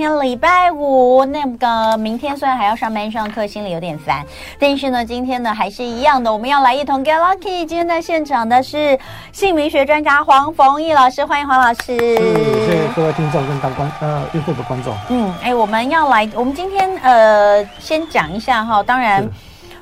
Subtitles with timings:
[0.00, 4.24] 天礼拜五，那个明天虽然还要上班上课，心里有点烦，
[4.58, 7.66] 但是呢，今天呢还是一样的，我们要来一同 get lucky。
[7.66, 8.98] 今天在现场的是
[9.30, 11.98] 姓名学专家黄逢义老师，欢迎黄老师。
[11.98, 14.96] 嗯，谢谢各位听众跟当观呃用户的观众。
[15.10, 19.28] 嗯，哎，我们要来，我们今天呃先讲一下哈，当然。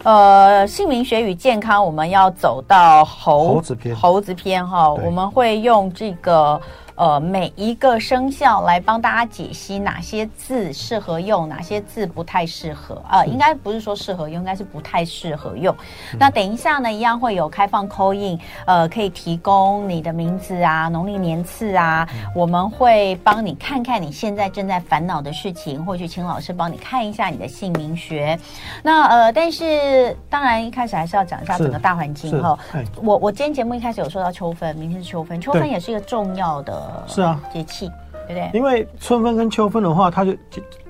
[0.04, 6.60] 呃，姓名学与健康，我们要走到猴猴子篇，猴子篇哈，我们会用这个。
[6.98, 13.00] 呃，每一个生肖来帮大家解析哪些字适合用，哪些字不太适合。
[13.08, 15.72] 呃，应该不是说适合用，应该是不太适合用。
[16.12, 28.36] 嗯、那等一下呢，一样会有开放 call in，呃，可以提供你的名字啊、农历年次啊，嗯、我们会帮你看看你现在正在烦恼的事情，或许请老师帮你看一下你的姓名学。
[28.82, 32.58] 那呃，但是当然一开始还是要讲一下整个大环境哈。
[32.96, 36.87] 我我今天节目一开始有说到秋分，明天是秋分，秋分也是一个重要的。
[37.06, 37.90] 是啊，节气
[38.26, 38.50] 对不对？
[38.52, 40.32] 因为春分跟秋分的话，它就，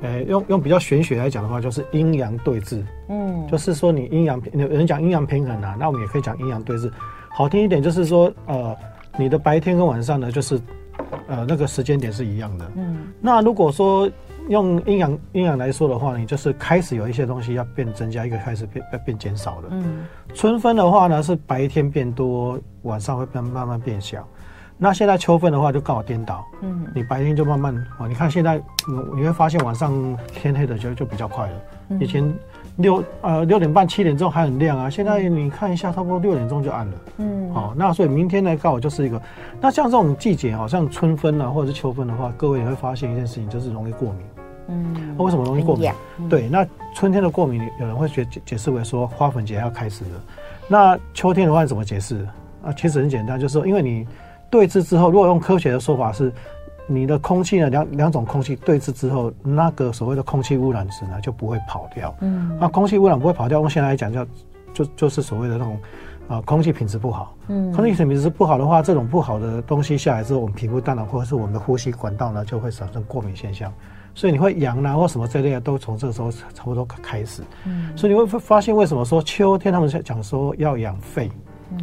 [0.03, 2.83] 呃，用用比较玄学来讲的话，就是阴阳对峙。
[3.09, 6.91] 嗯，就是说你阴阳，有人讲阴阳平衡啊，那我们也可以讲阴阳对峙。
[7.31, 8.77] 好听一点就是说，呃，
[9.17, 10.61] 你的白天跟晚上呢，就是，
[11.29, 12.69] 呃，那个时间点是一样的。
[12.75, 14.11] 嗯，那如果说
[14.49, 19.69] 用阴阳阴阳来说的话，你就是开始有一些东西要变增加，一个开始变要变减少的。
[19.71, 24.27] 嗯，春分的话呢，是白天变多，晚上会变慢慢变小。
[24.81, 28.63] 那现在秋分的话就刚好颠倒，嗯，你白天就慢慢哦，你看现在，
[29.17, 31.99] 你会发现晚上天黑的就就比较快了。
[31.99, 32.33] 以前
[32.77, 36.93] 六呃六点半七点钟还很亮啊，现在你看一下，差不多六点钟就暗了。
[37.17, 39.21] 嗯，好，那所以明天呢刚好就是一个，
[39.61, 44.21] 那像这种季节，好像春分啊或者是秋分的话，各位也会发现一件事情，就是容易过敏。
[44.69, 45.91] 嗯，为什么容易过敏？
[46.29, 50.11] 对，那春天的过敏，有人会解解释为说花粉节要开始了。
[50.69, 52.25] 那秋天的话怎么解释？
[52.63, 54.07] 啊，其实很简单，就是说因为你。
[54.51, 56.33] 对峙之后，如果用科学的说法是，
[56.87, 62.15] 你的空气呢，两两种空气对峙之后，那个所谓的空气污染值呢就不会跑掉。
[62.21, 64.27] 嗯，那空气污染不会跑掉，用现在来讲叫
[64.73, 65.75] 就就是所谓的那种
[66.29, 67.35] 啊、呃、空气品质不好。
[67.49, 73.71] 嗯，空气品质不好的话，这种不好的东西下来之后，我们皮肤当然或者是我们的呼吸管道呢就会产生过敏现象，
[74.15, 77.43] 所以你会痒啊或什么这类的都从这个时候差不多开始。
[77.67, 81.31] 嗯，所以你会发现为什么说秋天他们讲说要养肺。
[81.73, 81.79] 嗯。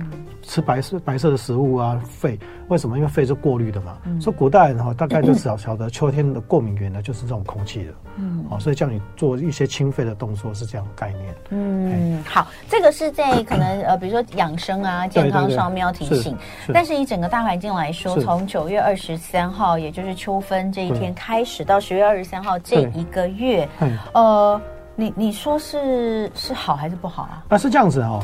[0.47, 2.97] 吃白色白色的食物啊，肺为什么？
[2.97, 3.97] 因为肺是过滤的嘛。
[4.06, 7.94] 嗯、所以古代人哈，大概就只要晓得秋天的过敏源呢，就是这种空气的。
[8.17, 11.35] 嗯，好，所以叫你做一些清肺的动作是这样的概念。
[11.50, 16.38] 嗯，好，这个是在可能呃，比如说养生啊、健康上面要提醒。
[16.73, 23.67] 但是以整个大环境来说，从九月二十三号，也就是秋分这一天开始，到十月二十三号这一个月，
[24.13, 24.62] 呃，
[24.95, 27.44] 你你说是是好还是不好啊？
[27.50, 28.19] 啊，是这样子哈。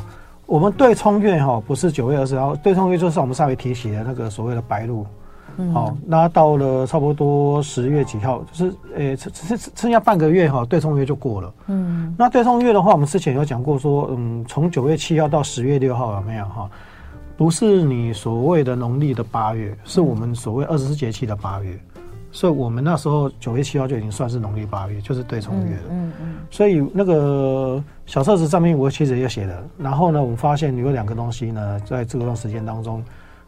[0.52, 5.06] 我们对冲月哈不是九月二十号，对冲月就是我们上回提起的那个所谓的白露，
[5.56, 16.70] 嗯，好，那到了差不多十月几号，就是呃，剩剩剩下半个月哈，对冲月就过了，嗯，那对冲月的话，我们之前有讲过说，嗯，从九月七号到十月六号有没有哈？
[17.38, 21.80] 不是你所谓的农历的八月，是我们所谓二十四节气的八月。
[22.32, 25.84] 所以我们那时候九月七号就已经算是农历八月，就是对冲月了。
[25.90, 26.38] 嗯嗯。
[26.50, 29.62] 所以那个小册子上面我其实也写了。
[29.78, 33.04] 然后呢，我们发现有两个东西呢，在这段时间当中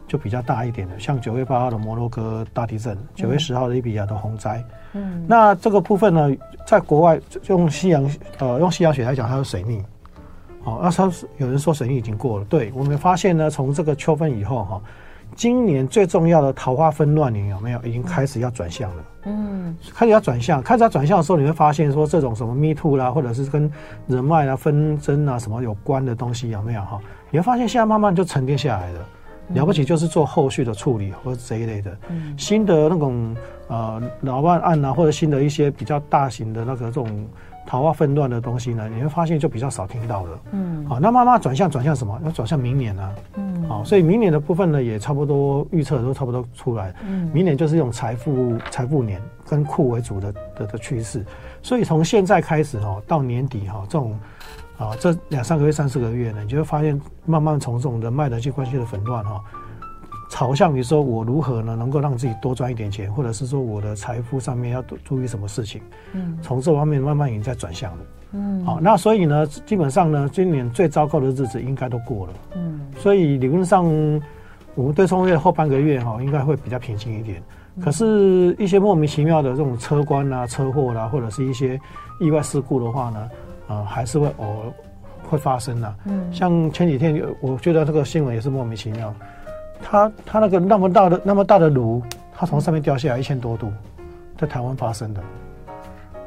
[0.06, 4.62] 就比较大一点的，像九月八号的摩洛哥大地震，九月十号的利比亚的洪灾。
[4.92, 5.24] 嗯。
[5.26, 6.30] 那这个部分呢，
[6.66, 7.18] 在国外
[7.48, 9.82] 用西洋呃用西洋学来讲，它是水逆。
[10.64, 12.44] 哦，那他有人说水逆已经过了。
[12.46, 14.82] 对，我们发现呢，从这个秋分以后哈。
[15.36, 17.80] 今年最重要的桃花纷乱年有没有？
[17.82, 19.04] 已经开始要转向了。
[19.24, 23.70] 嗯，开始要转向，开始要转向的时候，你会发现说这种什么 me too 啦，或者是跟
[24.06, 27.00] 人脉啊、纷争啊什么有关的东西有没有哈？
[27.30, 29.00] 你会发现现在慢慢就沉淀下来了。
[29.48, 31.96] 了不起就是做后续的处理或者这一类的。
[32.08, 33.36] 嗯，新的那种
[33.68, 37.26] 呃老万案啊，或者新的一些比较大型的那个这种。
[37.66, 40.40] 桃花纷乱的东西呢，你会发现就比较少听到了。
[40.52, 42.20] 嗯，好，那慢慢转向转向什么？
[42.24, 43.14] 要转向明年呢、啊？
[43.36, 46.94] 嗯，好，所以明年的部分呢，也差不多预测都差不多出来。
[47.06, 51.24] 嗯，明年就是用财富财富年跟库为主的的的趋势。
[51.62, 54.18] 所以从现在开始哈，到年底哈，这种
[54.76, 59.42] 啊这两三个月、三四个月呢，你就会发现慢慢从这种人脉人际关系的纷乱哈。
[60.34, 65.80] 朝向于说，我如何呢，能够让自己多赚一点钱，或者是说我的财富上面要注意什么事情？
[66.12, 67.98] 嗯，从这方面慢慢已经在转向了。
[68.32, 72.32] 嗯，好，那所以呢，基本上呢，今年最糟糕的日子应该都过了。
[72.56, 73.84] 嗯，所以理论上，
[74.74, 77.40] 我们对冲月后半个月哈，应该会比较平静一点。
[77.80, 81.80] 可是，一些莫名其妙的这种车关啊、车祸啦，或者是一些
[82.18, 83.30] 意外事故的话呢，
[83.68, 84.72] 啊，还是会偶尔
[85.28, 85.94] 会发生的。
[86.06, 89.14] 嗯，像前几天，我觉得这个新闻也是莫名其妙。
[89.82, 92.02] 他他那个那么大的那么大的炉，
[92.34, 93.72] 它从上面掉下来一千多度，
[94.38, 95.20] 在台湾发生的，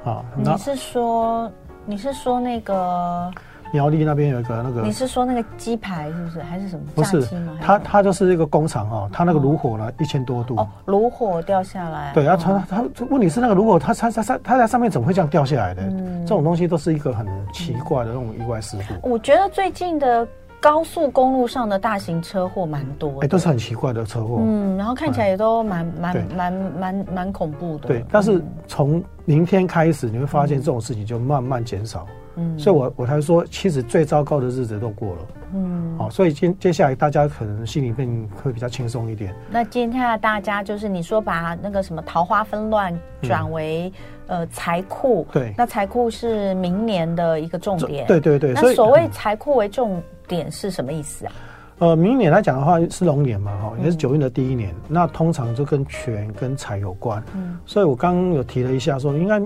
[0.04, 1.52] 啊，你是说
[1.86, 3.32] 你是说那个？
[3.74, 6.42] 苗栗那边有一个那个，你是说那个鸡排是不是？
[6.42, 6.86] 还是什么？
[6.96, 7.22] 不是，
[7.62, 12.14] 它它就是一个工厂哦，它那个炉火呢一千多度哦，炉火掉下来。
[12.14, 15.82] 对啊，它它问题是那个炉火，它它它它在上面怎么会这样掉下来的？
[15.82, 19.10] 嗯，这种东西都是一个很奇怪的那种意外事故。
[19.10, 20.26] 我觉得最近的
[20.60, 24.40] 高速公路上的大型车祸蛮多，哎，都是很奇怪的车祸。
[24.42, 27.88] 嗯，然后看起来也都蛮蛮蛮蛮蛮恐怖的。
[27.88, 32.08] 对，但是从明天开始，你会发现这种事情就慢慢减少。
[32.40, 35.22] 嗯，所以我我才说，其实最糟糕的日子都过了。
[35.54, 39.34] 嗯，好，所以接接下来大家可能心里面会比较轻松一点。
[39.50, 42.94] 那今天的大家就是你说把那个什么桃花纷乱
[43.24, 43.92] 转为、
[44.28, 48.06] 嗯、呃财库，对，那财库是明年的一个重点。
[48.06, 48.54] 对对对。
[48.54, 51.32] 那所谓财库为重点是什么意思啊？
[51.80, 57.24] 呃，明年来讲的话是龙年嘛，哈，也是九运的第一年，嗯、那通常就跟权跟财有关。
[57.36, 59.40] 嗯，所以我刚刚有提了一下说，应该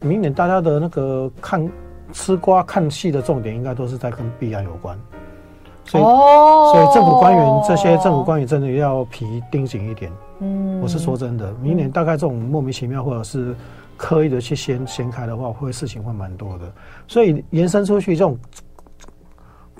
[0.00, 1.68] 明年大家的那个看。
[2.10, 4.98] 吃瓜看戏的重点应该都是在跟币安有关，
[5.84, 10.10] 所以、哦、所以政府官员这些政府官员真的要皮盯紧一点。
[10.38, 13.54] 嗯，我是说真的，明年大概这种莫名其妙或者是
[13.98, 16.72] 刻意的去掀掀开的话，会事情会蛮多的。
[17.06, 18.38] 所以延伸出去这种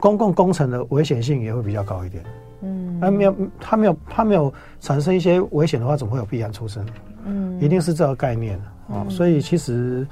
[0.01, 2.25] 公共工程的危险性也会比较高一点。
[2.63, 6.85] 嗯，他没有他没有他没有产生一些危险的话，怎么会有必然出生？
[7.25, 8.59] 嗯，一定是这个概念
[8.89, 9.07] 啊、哦。
[9.09, 10.07] 所以其实。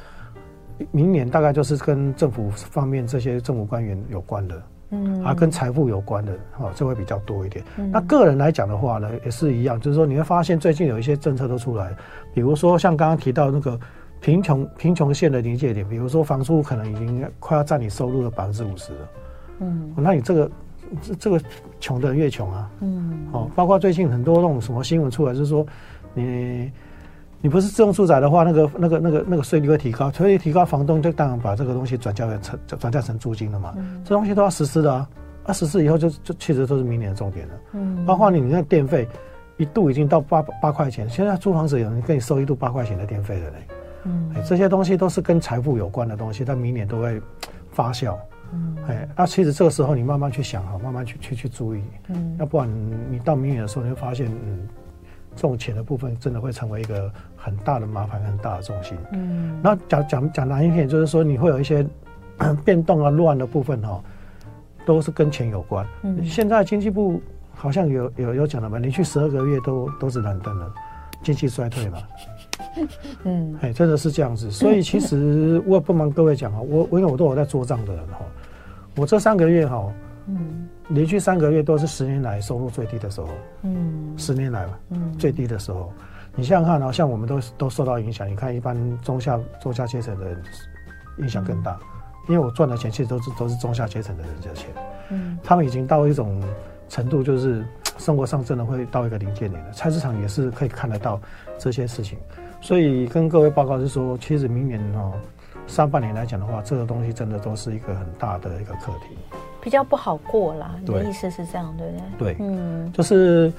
[0.90, 7.64] 明年大概就是跟政府方面这些政府官员有关的，嗯，啊，跟财富有关的，哈，这会比较多一点。
[7.78, 11.96] 嗯、那个人来讲的话呢，也是一样，就是说你会发现最近有一些政策都出来，
[12.34, 13.80] 比如说像刚刚提到那个
[14.20, 19.08] 贫穷贫穷线的临界点，比如说房租可能已经快要占你收入的百分之五十了，
[19.60, 20.50] 嗯，那你这个
[21.02, 21.40] 这这个
[21.80, 25.66] 穷的人越穷啊，嗯，哦，包括最近很多那种什么新闻出来，就是说
[26.14, 26.70] 你。
[27.42, 33.74] 你不是自用住宅的话，那个、那个、那个、那个税率会提高，所以提高，房东就当然把这个东西转嫁成转嫁成租金了嘛。
[33.76, 35.08] 嗯、这东西都要实施的啊，
[35.44, 37.54] 啊，实施以后就就其实都是明年的重点了。
[37.72, 39.06] 嗯，包括你你那电费
[39.58, 43.56] 一度已经到八八块钱，现在租房子有人跟你收一度八块钱的电费的嘞。
[44.04, 47.20] 嗯，这些东西都是跟财富有关的东西，它明年都会
[47.70, 48.16] 发酵。
[48.52, 51.82] 嗯，哎，那其实这个时候你慢慢去想哈，慢慢去去去注意。
[52.08, 52.68] 嗯，要不然
[53.10, 54.68] 你到明年的时候你会发现，嗯。
[55.38, 58.96] 这种钱的部分真的会成为一个很大的麻烦，很大的重心。
[59.12, 61.86] 嗯，那讲讲讲难一点，就是说你会有一些
[62.64, 64.02] 变动啊、乱的部分哈，
[64.86, 65.86] 都是跟钱有关。
[66.04, 67.20] 嗯，现在经济部
[67.54, 70.72] 好像有有有讲了嘛，连续十二个月都都是蓝灯了，
[71.22, 71.98] 经济衰退嘛。
[73.24, 74.50] 嗯，哎，真的是这样子。
[74.50, 78.20] 所以其实我也不瞒各位讲啊，我我因为我都有在做账的人哈，
[78.96, 79.92] 我这三个月哈，
[80.26, 80.68] 嗯。
[80.88, 83.26] 连续三个月都是十年来收入最低的时候，
[83.62, 85.92] 嗯，十年来吧，嗯，最低的时候，
[86.36, 88.30] 你想想看啊，像我们都都受到影响。
[88.30, 90.40] 你看，一般中下中下阶层的人
[91.18, 94.70] 影响更大，嗯，因为我赚的钱其实都是都是中下阶层的人的钱，
[95.10, 96.40] 嗯，他们已经到一种
[96.88, 97.66] 程度，就是
[97.98, 99.72] 生活上真的会到一个临界点了。
[99.72, 101.20] 菜市场也是可以看得到
[101.58, 102.16] 这些事情，
[102.60, 105.12] 所以跟各位报告是说，其实明年哦，
[105.66, 109.16] 上半年来讲的话，这个东西真的都是一个很大的一个课题。
[109.60, 112.34] 比较不好过啦，你的意思是这样，对不对？
[112.34, 113.52] 对，嗯，就是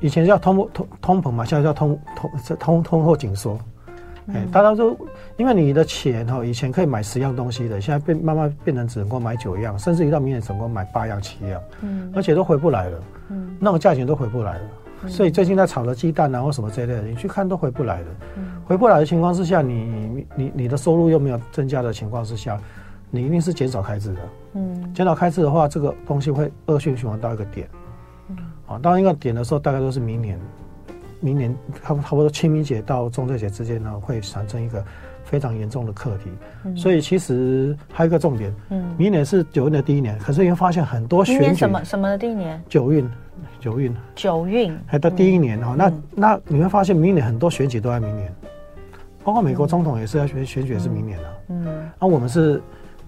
[0.00, 3.58] 以前叫通通通膨嘛，现在叫通通通通货紧缩。
[4.50, 4.96] 大家都
[5.36, 18.06] 因为你的钱哈，以前可以买十样东西的，现在变慢慢变成只能够买九样，甚至于到明年只能够买八样、七样，嗯，而且都回不来了，嗯，那个价钱都回不来了，嗯、所以最近在炒的鸡蛋啊或什么这类的，你去看都回不来了，
[18.36, 22.58] 嗯，回不来的情况之下，你你你的收入又没有增加的情况之下。
[23.10, 24.20] 你一定是减少开支的，
[24.54, 27.68] 嗯，减少开支的话，这个东西会恶性循环到一个点，
[28.28, 30.36] 嗯，啊，到一个点的时候，大概都是明年，
[31.20, 34.84] 明年差不差不多清明节到中秋节之间呢，会产生一个
[35.24, 36.30] 非常严重的课题，
[36.64, 41.54] 嗯，所以其实还有一个重点，嗯，明年是九运的第一年，可是你会发现很多选举。
[41.54, 43.10] 什么什么的第一年，九运，
[43.58, 48.32] 九运，九运，还到第一年哈，嗯，那那你会发现明年很多选举都在明年，
[49.24, 52.62] 包括美国总统也是要选选举也是明年的，嗯，那我们是。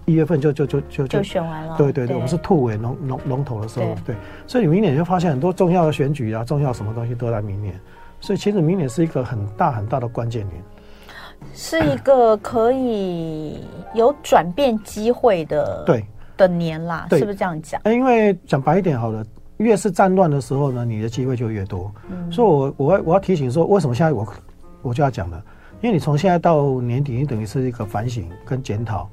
[0.09, 2.15] 一月份就就就就就选完了，对对对，对。
[2.15, 4.15] 我们是兔尾龙龙龙头的时候，对，对，
[4.47, 7.77] 所以你明年就发现很多重要的选举啊，重要什么东西都在明年，
[8.21, 10.63] 所以其实明年是一个很大很大的关键年，
[11.53, 13.59] 是一个可以
[13.93, 17.81] 有转变机会的对的年啦，是不是这样讲？
[17.85, 19.25] 因为讲白一点好了，
[19.57, 21.91] 越是战乱的时候呢，你的机会就越多。
[22.09, 24.27] 嗯，所以我我要我要提醒说，为什么现在我
[24.81, 25.43] 我就要讲了，
[25.81, 29.09] 因为你从现在到年底，你等于是一个反省跟检讨。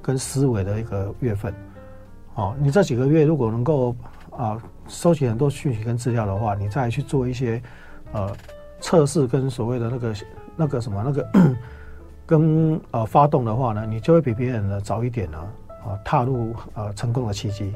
[0.00, 1.52] 跟思维的一个月份，
[2.34, 3.94] 哦，你这几个月如果能够
[4.34, 4.56] 啊
[4.86, 7.60] 收集很多讯息跟资料的话，你再去做一些
[8.12, 8.34] 呃
[8.80, 10.14] 测试跟所谓的那个
[10.58, 11.56] 那个什么那个
[12.26, 15.38] 跟呃发动的话呢，你就会比别人呢早一点呢
[15.86, 17.72] 啊踏入呃成功的契机，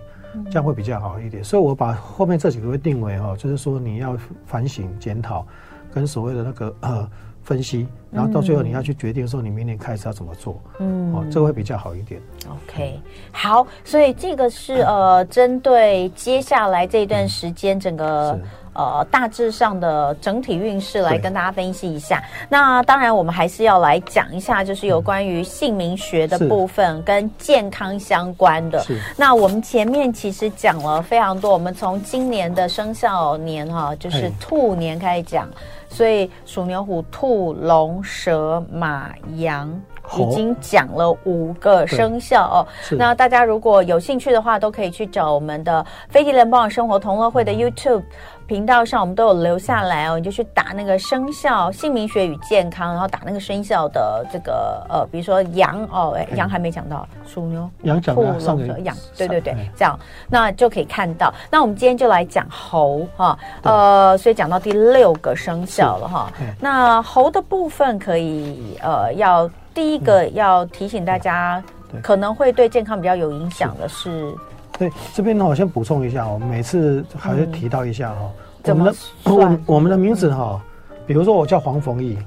[0.46, 1.42] 这样会比较好一点。
[1.42, 5.46] 所以我把后面这几个会定为哦，就是说你要反省检讨，
[5.94, 7.08] 跟所谓的那个呃。
[7.44, 12.22] 分析，然后到最后你要去决定说你明年开始要怎么做，嗯，哦，这个会比较好一点。
[12.48, 13.00] OK，
[13.32, 18.40] 好，所以这个是呃，针对接下来这一段时间整个
[18.74, 22.22] 呃大致上的整体运势来跟大家分析一下。
[22.48, 28.84] 那当然，我们还是要来讲一下，就是有关于姓名学的部分跟健康相关的。
[29.16, 35.48] 那我们前面其实讲了非常多，我们从今年的生肖年哈，就是兔年开始讲。
[35.88, 39.70] 所以鼠、牛、虎、兔、龙、蛇、马、羊，
[40.16, 42.66] 已经讲了五个生肖哦。
[42.92, 48.02] 那大家如果有兴趣的话，都可以去找我们的飞碟联邦生活同乐会的 YouTube。
[48.46, 61.32] 频道上我们都有留下来哦，你就去打那个生肖姓名学与健康，然后打那个生肖的这个呃，比如说羊哦，哎，羊还没讲到，属牛、羊讲了，上个羊，对对对，这样那就可以看到。
[61.50, 66.32] 那我们今天就来讲猴哈，呃，所以讲到第六个生肖了哈。
[66.60, 71.62] 那猴的部分可以呃，要第一个要提醒大家，
[72.02, 74.34] 可能会对健康比较有影响的是。
[74.82, 78.32] 对，这边呢，我先补充一下，我们每次还是提到一下哈、
[78.64, 80.60] 嗯，我们的我我们的名字哈，
[81.06, 82.18] 比如说我叫黄冯毅，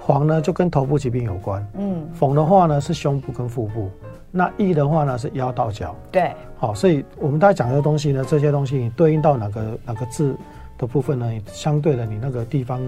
[0.00, 3.90] 黄呢就跟头部疾病有关，嗯，冯的话呢是胸部跟腹部，
[4.30, 10.34] 那毅的话呢是腰到脚，对，好，所以我们大家讲的东西呢，这些东西你对应到哪个哪个字
[10.78, 12.80] 的部分呢，相对的你那个地方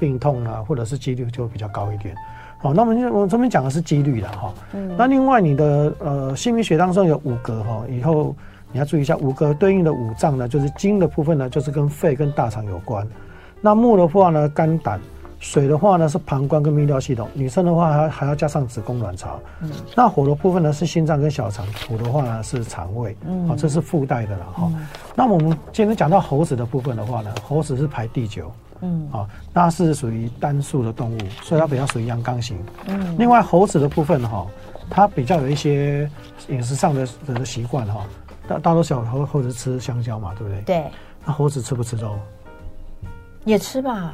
[0.00, 2.12] 病痛啊，或者是几率就会比较高一点。
[2.58, 8.34] 好，那我们我这边讲的是几率了哈，嗯，那另外你的呃姓名学当中有五格哈，以后。
[8.74, 13.06] 你要注意一下，五个对应的五脏呢，就是金的部分呢，就是跟肺跟大肠有关。
[13.60, 14.98] 那木的话呢，肝胆；
[15.38, 17.28] 水的话呢，是膀胱跟泌尿系统。
[17.34, 19.38] 女生的话还还要加上子宫卵巢。
[19.60, 19.70] 嗯。
[19.94, 21.64] 那火的部分呢，是心脏跟小肠。
[21.74, 23.16] 土的话呢，是肠胃。
[23.24, 23.46] 嗯。
[23.46, 24.64] 好，这是附带的了哈。
[24.64, 24.86] 嗯。
[25.14, 28.50] 那我们今天讲到猴子的部分的话呢，猴子是排第九。
[28.80, 29.08] 嗯。
[29.12, 32.58] 啊，那是属于单数的动物，所以它比较属于阳刚型。
[32.88, 33.14] 嗯。
[33.16, 34.44] 另外，猴子的部分哈，
[34.90, 36.10] 它比较有一些
[36.48, 38.04] 饮食上的的习惯哈。
[38.48, 40.60] 大大多小猴猴子吃香蕉嘛，对不对？
[40.62, 40.84] 对。
[41.24, 42.18] 那猴子吃不吃肉？
[43.44, 44.12] 也吃吧。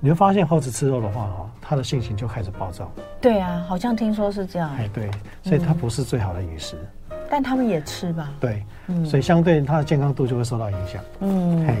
[0.00, 2.90] 你会发现猴子吃肉的话，哦，它的性情就开始暴躁。
[3.20, 4.70] 对啊，好像听说是这样。
[4.76, 5.10] 哎，对，
[5.42, 6.76] 所以它不是最好的饮食。
[7.10, 7.16] 嗯。
[7.30, 8.30] 但他们也吃吧？
[8.40, 11.04] 对，嗯，所以相对它的健康度就会受到影响。
[11.20, 11.76] 嗯，嘿。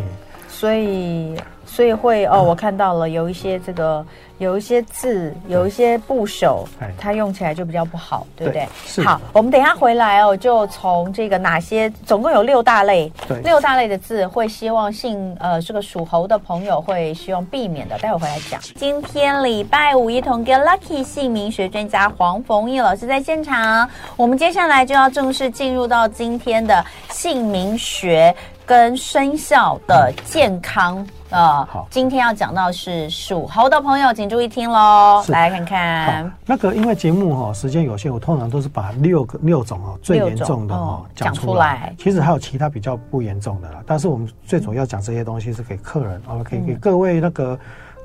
[0.50, 4.04] 所以，所以会哦，我看到了有一些这个，
[4.38, 6.66] 有一些字，有一些部首，
[6.98, 8.68] 它用起来就比较不好，对不对？
[8.96, 13.10] 对，好，我们等一下回来哦，就从这个哪些，总共有六大类，
[13.44, 18.60] 六大类的字会希望姓呃这个属猴的朋友会希望避免的，待会回来讲。
[18.76, 28.34] 今天礼拜五一同跟 Lucky 姓名学专家黄冯毅老师在现场，我们接下来就要正式进入到今天的姓名学。
[28.66, 35.24] 跟生肖的健康啊、好，今天要讲到是属猴的朋友，请注意听喽。
[35.28, 41.94] 来看看那个，因为节目哈时间有限，我通常都是把六个六种哦最严重的哈讲出来。
[41.98, 47.58] 其实还有其他比较不严重的啦，但是我们最主要讲这些东西是给客人啊，可以给各位那个。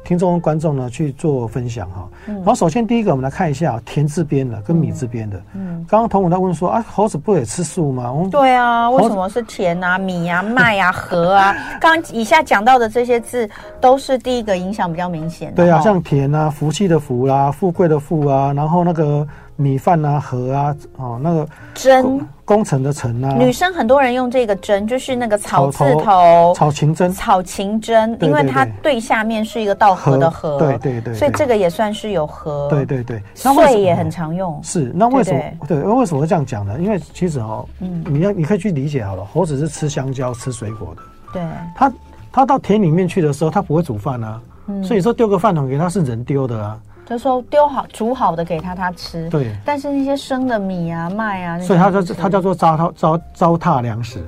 [0.05, 5.41] 听众观众呢去做分享哈，然后首先第一个我们来看一下田字边的跟米字边的。
[5.55, 8.13] 嗯，刚刚童文在问说啊，猴子不也吃素吗？
[8.13, 11.55] 我们对啊，为什么是田啊、米啊、麦啊、 禾啊？
[11.81, 13.49] 刚刚以下讲到的这些字
[13.81, 15.55] 都是第一个影响比较明显的。
[15.55, 19.27] 对啊，像田啊，福气的福啦，富贵的富啊，然后那个。
[19.57, 23.33] 米饭啊，河啊，哦，那个针，工程的程啊。
[23.35, 32.67] 女生很多人用这个针，就是那个草字头，草芹针，草芹针，因为它对下面是一个稻禾的禾，对对对，所以这个也算是有禾。
[32.69, 34.59] 对对对，岁也很常用。
[34.61, 35.41] 是，那为什么？
[35.67, 36.77] 对，为什么会这样讲呢？
[36.79, 41.01] 因为其实哦，嗯，你要你可以去理解好了，猴子是吃香蕉、吃水果的。
[41.33, 41.43] 对，
[41.75, 41.93] 它
[42.31, 44.41] 它到田里面去的时候，它不会煮饭啊，
[44.83, 46.77] 所以说丢个饭桶给它是人丢的啊。
[47.05, 49.55] 就说丢好煮好的给他他吃，对。
[49.63, 54.23] 但是那些生的米啊麦啊，所以它叫它叫做糟蹋糟糟蹋粮食。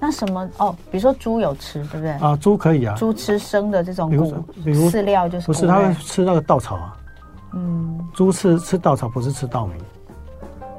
[0.00, 0.74] 那什么哦？
[0.90, 2.10] 比如说猪有吃，对不对？
[2.12, 2.94] 啊，猪可以啊。
[2.94, 4.30] 猪吃生的这种谷，
[4.64, 5.46] 比如饲料就是。
[5.46, 6.96] 不是，它会吃那个稻草啊。
[7.52, 7.98] 嗯。
[8.14, 9.74] 猪吃吃稻草，不是吃稻米，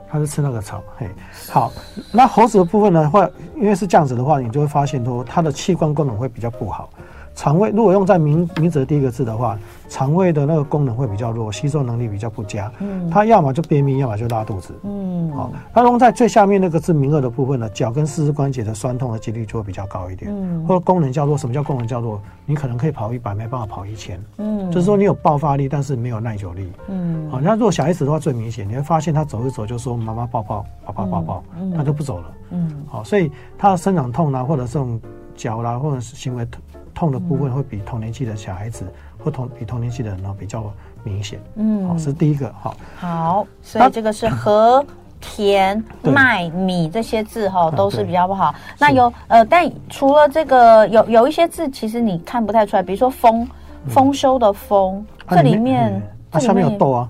[0.09, 0.81] 它是吃那个草。
[0.97, 1.07] 嘿，
[1.51, 1.71] 好。
[2.11, 6.89] 那猴子的部分呢，会因为是这样子的话，你就会发现说它的器官功能会比较不好。
[7.39, 12.69] 肠胃如果用在名名字的第一个字的话，肠胃的那个功能会比较弱，吸收能力比较不佳。
[12.79, 14.73] 嗯，它要么就便秘，要么就拉肚子。
[14.83, 20.29] 嗯，好，那用在最下面那个字名二的部分呢，脚跟四肢关节的酸痛的几率就会比较高一点。
[20.29, 22.21] 嗯，或者功能较弱，什么叫功能较弱？
[22.45, 24.21] 你可能可以跑一百，没办法跑一千。
[24.35, 26.69] 嗯，就是说你有爆发力，但是没有耐久力。
[26.89, 31.43] 嗯，好，那如果小孩子的话最明显，你会发现他走一走就说妈妈抱抱，爸爸抱抱，
[31.73, 32.33] 他就不走了。
[32.49, 34.99] 嗯，好，所以他的生长痛啊，或者这种
[35.37, 36.45] 脚啦，或者是行为
[36.99, 37.09] 痛。
[37.09, 38.85] 的部分会比同年纪的小孩子
[39.17, 40.69] 或同比同年纪的人呢比较
[41.01, 44.85] 明显，嗯，好，是第一个，好，好，所以这个是和
[45.21, 48.53] 田麦米这些字哈都是比较不好。
[48.77, 53.47] 那有呃，但除了这个有有一些字其实你看不太出来，比如说丰
[53.87, 57.09] 丰收的丰，这里面它下面有豆啊。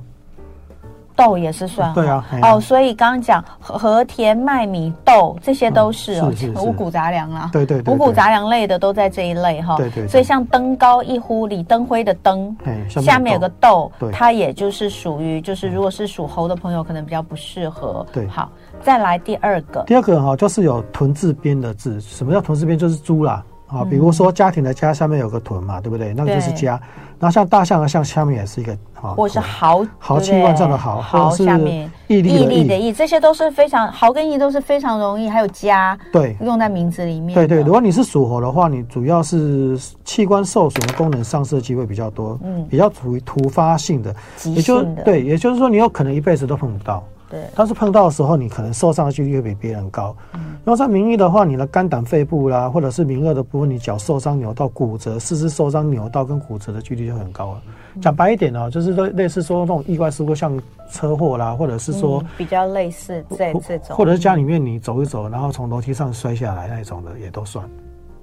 [1.19, 6.31] 豆也是算对啊，哦，所以刚刚讲和田麦米豆这些都是哦，
[6.63, 10.07] 五谷杂粮啦，对对，五谷杂粮类的都在这一类哈，对对。
[10.07, 12.55] 所以像登高一呼，李登辉的登，
[12.87, 18.05] 下面有个豆，它也就是属于，就是如果是属猴的朋友，可能比较不适合。
[18.13, 18.49] 对，好，
[18.81, 22.79] 再来第二个，第二个哈，就是有屯字边的字，什么叫屯字边？
[22.79, 23.43] 就是猪啦。
[23.71, 26.13] 啊，比如说家庭的家下面有个屯嘛，对不对？
[26.13, 26.79] 那个就是家。
[27.19, 28.71] 然后像大象的象下面也是一个
[29.01, 35.29] 啊，或是豪豪气万丈的豪，豪下面毅力毅力的毅，这些都是非常豪跟毅都是非常容易。
[35.29, 37.35] 还有家，对，用在名字里面。
[37.35, 44.81] 对对，如果你是属猴的话，你主要是器官受损的功能丧失的机会比较多，嗯，比较属于突发性的，也就。
[45.03, 47.03] 对，也就是说你有可能一辈子都碰不到。
[47.29, 50.15] 对，但是碰到的时候，你可能受伤的几率会比别人高。
[50.33, 57.61] 嗯，然后在名义的话，你的肝胆肺部啦，或者是名二的部分，你脚受伤扭到骨折，四肢受伤扭到跟骨折的几率就很高了。
[58.01, 60.59] 讲白一点哦，就是类类似说那种意外事故，像
[60.91, 67.63] 车祸啦，或者是说比较类似这这种，或者是家里面你走一走，然后从楼梯上摔下来那种的也都算。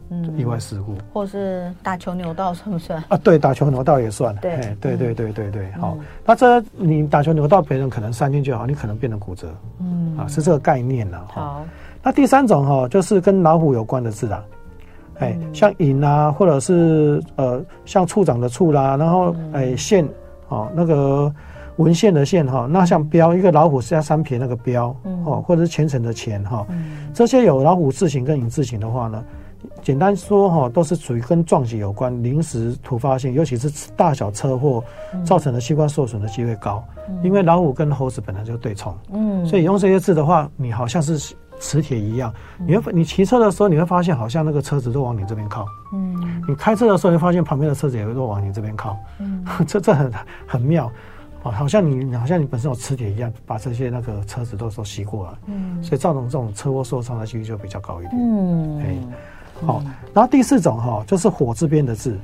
[0.09, 3.17] 嗯，意外事故，或是打球扭到算不算啊？
[3.17, 4.33] 对，打球扭到也算。
[4.37, 5.99] 对，对，对，对，对，对，好。
[6.25, 9.53] 那这你打球扭到别人可能三天就好，你可能变成骨折。
[9.81, 11.19] 嗯，啊，是这个概念呢。
[11.27, 11.65] 好，
[12.05, 14.45] 那第三种哈，就是跟老虎有关的字啊，
[15.19, 20.09] 哎，像寅啊，或者是呃，像处长的处啦，然后哎，县
[20.49, 21.35] 哦，那个
[21.79, 26.65] 文献的县哈，那像标一个老虎是加三撇那个标，哦，或者是虔诚的虔哈，
[27.13, 29.21] 这些有老虎字形跟寅字形的话呢。
[29.83, 34.83] 简单说哈，都是属于跟撞击有关、临时突发性，尤其是大小车祸
[35.25, 36.83] 造成的器官受损的机会高。
[37.09, 42.35] 嗯、因为老虎跟猴子本来就对冲，嗯，所以用这些字的话，你好像是磁铁一样。
[42.59, 50.13] 嗯、你会你骑车的时候，你会发现好像那个车子都往你这边靠，嗯，你开车的时候，你会发现旁边的车子也会都往你这边靠，嗯， 这这很
[50.47, 50.91] 很妙，
[51.45, 58.97] 啊，好像你好像你本身有磁铁一样，把这些那个车子都都吸过来，嗯，所以造成这种车祸受伤的几率就比较高一点，嗯，哎。
[59.65, 62.19] 好，然后第四种哈，就是火字边的字，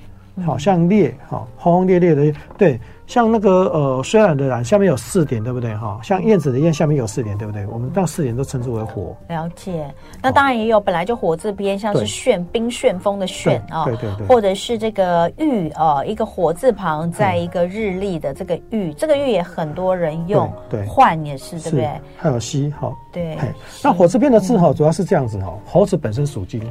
[0.44, 6.00] 好像烈哈，轰轰烈烈的，对，像那个呃，虽然的然下面有四点，对不对哈？
[6.02, 7.66] 像燕子的燕下面有四点，对不对？
[7.66, 9.14] 我们到四点都称之为火。
[9.28, 9.92] 了解，
[10.22, 21.90] 那当然也有本来就火字边，像是旋冰旋风的旋啊，对对对，或者是这个玉啊，一个火字旁，在一个日历的这个玉，这个玉也很多人用，对，换也是对不对？
[22.16, 23.36] 还有西哈，对，
[23.82, 26.62] 那火字边的字哈，主要是这样子哈，猴子本身属金。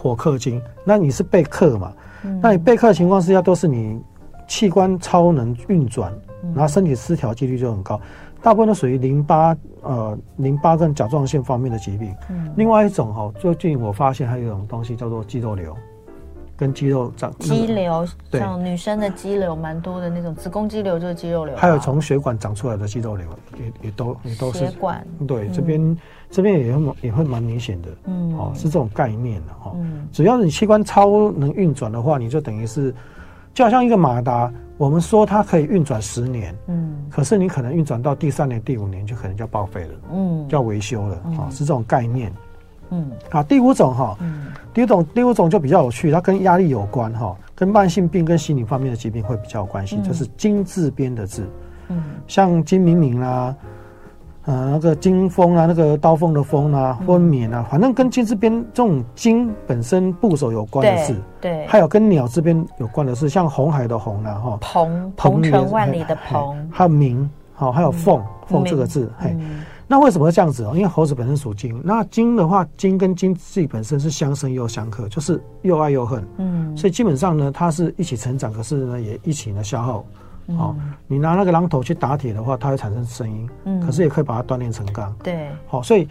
[0.00, 1.92] 火克金，那你是被克嘛？
[2.22, 4.00] 嗯、那你被克的情况之下，都是你
[4.46, 6.12] 器官超能运转，
[6.44, 8.00] 嗯、然后身体失调几率就很高。
[8.40, 12.14] 大部分都属于淋巴呃淋巴跟甲状腺方面的疾病。
[12.30, 15.76] 嗯、另外一种哈，最近我发现还有一种东西叫做肌肉瘤。
[16.58, 21.54] 跟肌肉长肌瘤，像女生的肌瘤蛮多的那种，子宫肌瘤就是肌肉瘤。
[21.56, 25.06] 还有从血管长出来的肌肉瘤，也也都也都是血管。
[25.24, 25.96] 对，这边
[26.28, 29.72] 这边也会也会蛮明显的，嗯，哦，是这种概念的哈。
[30.10, 32.92] 只要你器官超能运转的话，你就等于是，
[33.54, 42.32] 就好像一个马达，我们说它可以运转十年，嗯，可是你可能运转到第三年、第五年就可能就要报废了，嗯，就要维修了，啊，是这种概念。
[42.90, 51.46] 嗯，好，第五种哈，嗯，第五种第五种就比较有趣，它跟压力有关哈，跟慢性病跟心理方面的疾病会比较有关系，嗯、就是金字边的字，
[51.88, 53.54] 嗯，像金明明啦，
[54.46, 69.36] 呃，那个金锋啊，那个刀锋的锋啊，分娩啊，反正跟金字边这种金本身部首有关的字，对，还有跟鸟字边有关的是，像红海的红啊，哈，鹏鹏程万里的鹏，还有明，好，还有凤凤这个字，嘿。
[69.90, 70.72] 那为什么会这样子哦？
[70.74, 76.22] 因为猴子本身属金，那金的话，金跟金自己本身是相生又相克，就是又爱又恨。
[76.36, 80.04] 嗯，所以基本上呢，它是一起成长，可是呢，也一起呢消耗。
[80.48, 83.48] 哦，你拿那个榔头去打铁的话，它会产生声音。
[83.64, 85.14] 嗯，可是也可以把它锻炼成钢。
[85.22, 86.06] 对，好，所以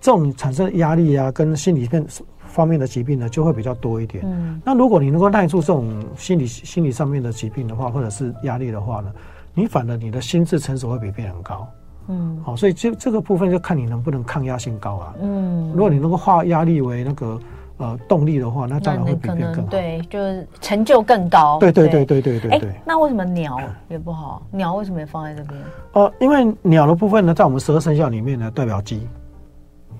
[0.00, 2.04] 这种产生压力啊，跟心理面
[2.46, 4.24] 方面的疾病呢，就会比较多一点。
[4.26, 9.12] 嗯，那如果你能够耐住这种心理心理上面的疾病的话，或者是压力的话呢，
[9.54, 11.68] 你反而你的心智成熟会比别人高。
[12.10, 15.14] 嗯，好，所以这这个部分就看你能不能抗压性高啊。
[15.22, 17.40] 嗯，如果你能够化压力为那个。
[17.82, 19.70] 呃，动力的话，那当然会比别人更好。
[19.70, 21.58] 对，就是成就更高。
[21.58, 22.74] 对对对对对对对。
[22.84, 24.42] 那为什么鸟也不好？
[24.50, 25.58] 鸟为什么也放在这边？
[25.92, 29.08] 呃，因为鸟的部分呢，在我们十二生肖里面呢，代表鸡。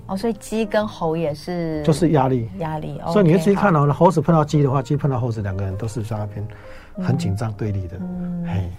[0.05, 1.81] 哦，所以鸡跟猴也是。
[1.81, 3.01] 就是压力，压力。
[3.07, 6.47] 所以你会注意看到，猴子碰到鸡的话，鸡碰到猴子，两个人都是在那边
[7.03, 7.97] 很紧张对立的。
[7.99, 8.45] 嗯。
[8.45, 8.69] 嘿。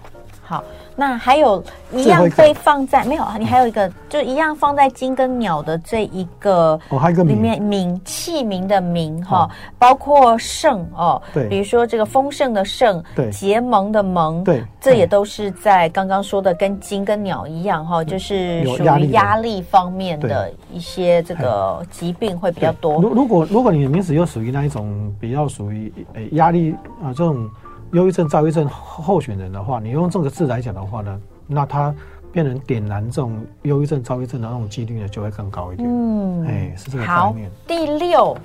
[0.42, 0.62] 好，
[0.96, 3.24] 那还有一样被放在没有？
[3.38, 8.00] 你还有一个，就一样放在金跟鸟的这一个哦，还有一个里面名。
[8.04, 23.00] 器名的名哈，包括盛哦，对，比如说这个丰盛的盛，对，结盟的盟，对，这也都是在刚刚说的跟金跟鸟一样哈，就是属于压力方面的一些这个疾病会比较多。
[23.00, 27.48] 如如果如果你的名字又属于那一种比较属于呃压力啊这种。
[27.92, 31.94] 忧郁症、躁郁症候选人的话，你用这个字来讲的话呢，那他
[32.32, 35.86] 变成点燃这种忧郁症、躁郁症的那种几率呢，就会更高一点。
[35.88, 37.50] 嗯，哎，是这个概念。
[37.66, 38.36] 第六，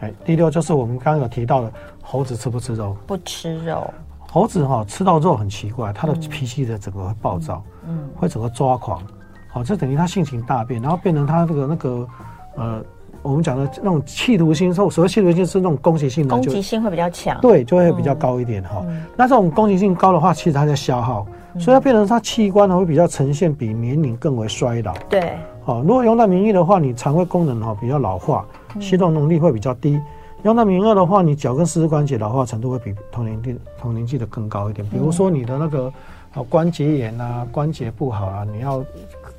[0.00, 2.96] 哎，第六就是我们刚刚有提到的，猴子吃不吃肉？
[3.06, 3.92] 不吃肉。
[4.30, 9.02] 猴子哈、哦、吃到肉很奇怪，他的脾气的整个会暴躁，嗯，会整个抓狂，
[9.48, 12.08] 好，这等于他性情大变，然后变成他这个那个
[12.56, 12.84] 呃。
[13.24, 18.84] 我们讲的那种企图心，所所谓企图心是那种攻击性的，攻击性会比较强，对，就会比较高一点哈。
[18.86, 24.94] 嗯、那这种攻击性高的话，其实它在消耗，嗯、所以它变成它器官呢会比较呈现比年龄更为衰老。
[25.08, 28.46] 对，好，如果用到名义的话，你肠胃功能哈比较老化，
[28.78, 30.02] 吸动能力会比较低；嗯、
[30.42, 34.86] 用到名二的话，你脚跟四肢关节老化程度会比同年纪同年纪的更高一点。
[34.90, 35.90] 比如说你的那个
[36.34, 38.84] 啊关节炎啊，关节不好啊，你要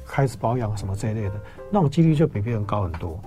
[0.08, 1.34] 开始保养什么这一类的，
[1.70, 3.20] 那种几率就比别人高很多。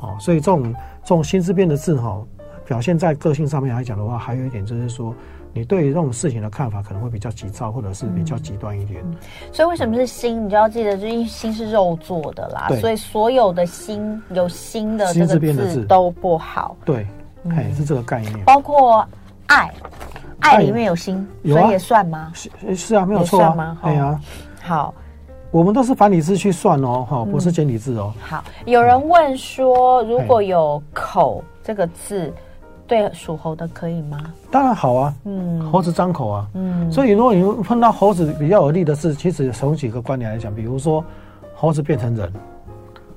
[0.00, 2.20] 哦，所以这种这种心思变的字哈，
[2.64, 5.14] 表现在个性上面来讲的话，还有一点就是说，
[5.52, 9.04] 你对于这种事情的看法可能会比较急躁，或者是比较极端一点。
[9.52, 10.44] 所以为什么是心？
[10.44, 16.76] 你就要记得，就是心是肉做的啦，对所以所有的心有心的这个字都不好。
[16.84, 17.06] 对，
[17.48, 18.38] 哎、嗯，是这个概念。
[18.44, 19.04] 包括
[19.46, 19.72] 爱，
[20.40, 22.30] 爱里面有心，有啊、所以也算吗？
[22.34, 24.20] 是是啊，没有错啊，对啊，
[24.62, 24.94] 好。
[25.50, 28.12] 我们都是繁体字去算哦，哈，不是简体字哦。
[28.20, 32.30] 好，有人问说，如果有“口”这个字，
[32.86, 34.18] 对属猴的可以吗？
[34.50, 41.02] 当然好啊，嗯，猴子张口啊，嗯，所以如果你碰到猴子比较有利的字，其实从几个观点来讲，比如说
[41.54, 42.30] 猴子变成人，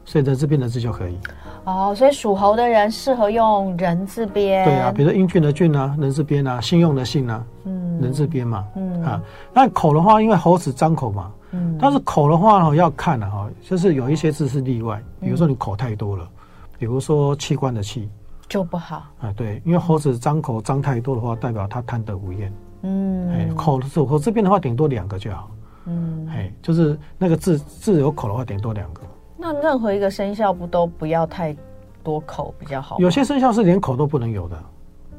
[0.05, 1.17] 所以人字边的字就可以。
[1.65, 4.63] 哦，所以属猴的人适合用人字边。
[4.63, 9.21] 对啊，比如说英俊的俊啊，人字边啊，信用的信啊，嗯，人字边嘛，嗯啊，
[9.53, 11.29] 那口的话，因为猴子张口嘛。
[11.53, 16.27] 嗯，但是口的话呢，要看的哈，就是有一些字是例外，比如说你口太多了，
[16.79, 18.09] 比如说器官的器
[18.47, 19.33] 就不好啊。
[19.35, 22.53] 对，因为猴子张口张太多的话，代表他贪得无厌。
[22.83, 25.51] 嗯，哎，口的口这边的话，顶多两个就好。
[25.85, 29.01] 嗯，哎，就是那个字字有口的话，顶多两个。
[29.37, 31.55] 那任何一个生肖不都不要太
[32.01, 32.97] 多口比较好？
[32.99, 34.63] 有些生肖是连口都不能有的。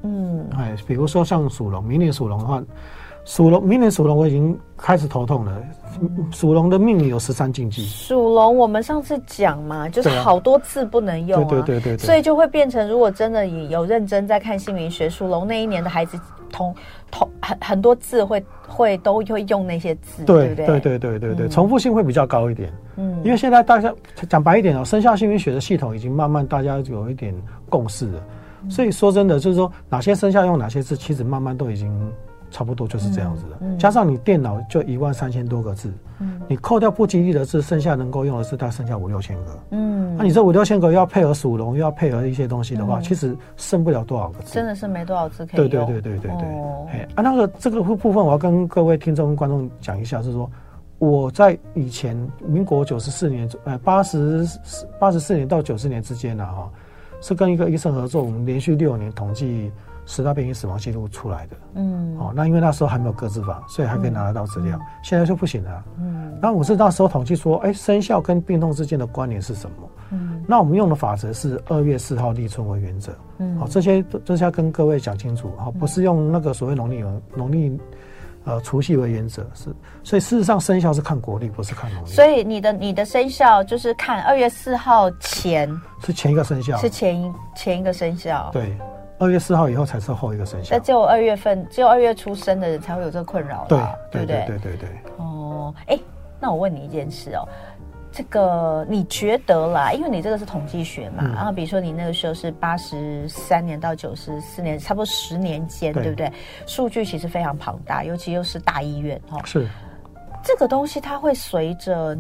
[0.04, 2.62] 嗯，哎，比如说像属龙，明年属龙的话。
[3.24, 5.62] 属龙，明年属龙我已经开始头痛了。
[6.32, 7.84] 属龙的命里有十三禁忌。
[7.84, 16.18] 属龙，我们上次讲嘛，就是好多字不能用啊，对对对对，所以就会变成，如果真的有认真在看姓名学，属龙那一年的孩子，
[16.50, 16.74] 同
[17.10, 20.66] 同很很多字会会都会用那些字，对不对？
[20.66, 22.72] 对对对对对，重复性会比较高一点。
[22.96, 23.94] 嗯，因为现在大家
[24.28, 27.34] 讲白一点哦，生肖姓名学的系统已经慢慢大家有一点
[27.68, 28.22] 共识了，
[28.68, 32.12] 所以说真的就是说哪些生肖用哪些字，其实慢慢都已经。
[32.52, 39.58] 差不多就是这样子的，嗯嗯、加上你电脑就一万三千多个字，嗯、你扣掉不吉利的字，剩下能够用的字大概剩下五六千个。
[39.70, 44.52] 嗯，那、啊、你这五六千个要配合属龙，又要配合一些东西的话，嗯、其实剩不了多少个字。
[44.52, 45.68] 真的是没多少字可以用。
[45.68, 46.48] 对对对对对对。
[46.50, 50.48] 哦、啊，那个这个部分我要跟各位听众观众讲一下，是说
[50.98, 52.14] 我在以前
[52.46, 54.46] 民国九十四年，呃八十
[55.00, 56.70] 八十四年到九十年之间呢，哈，
[57.22, 59.72] 是跟一个医生合作，我们连续六年统计。
[60.04, 64.76] 十大病因死亡记录出来的，嗯，哦，那因为那时候还没有个资法，所以还可以拿得到资料。
[64.76, 66.36] 嗯、现在就不行了，嗯。
[66.42, 69.88] 那我是那时候统计说，哎、欸，生效跟病痛之间的关联是什么？
[70.10, 70.44] 嗯。
[70.48, 73.56] 那我们用的法则是二月四号立春为原则，嗯。
[73.58, 77.04] 好，这些这些要跟各位讲清楚，好，不是用那个所谓农历
[77.36, 77.80] 农历
[78.44, 79.72] 呃除夕为原则，是。
[80.02, 82.08] 所以事实上生肖是看国历，不是看农历。
[82.08, 85.70] 所以你的你的生肖就是看二月四号前
[86.04, 88.76] 是前一个生肖，是前一前一个生肖，对。
[89.22, 93.78] 二月四号以后才是后一个生肖，那只有二月份，只有二月出生的人才会有这个困扰，对
[94.10, 94.88] 对对对对对。
[95.18, 95.96] 哦，哎，
[96.40, 97.46] 那我问你一件事哦，
[98.10, 99.92] 这个你觉得啦？
[99.92, 106.32] 因为你这个是统计学嘛，嗯、然后比如说你那个时候是八十三年到九十四年，差不多十年间，对，对不对？
[106.66, 109.40] 数据其实非常庞大，尤其又是大医院哈。
[109.44, 109.68] 是
[110.42, 112.18] 这个东西，它会随着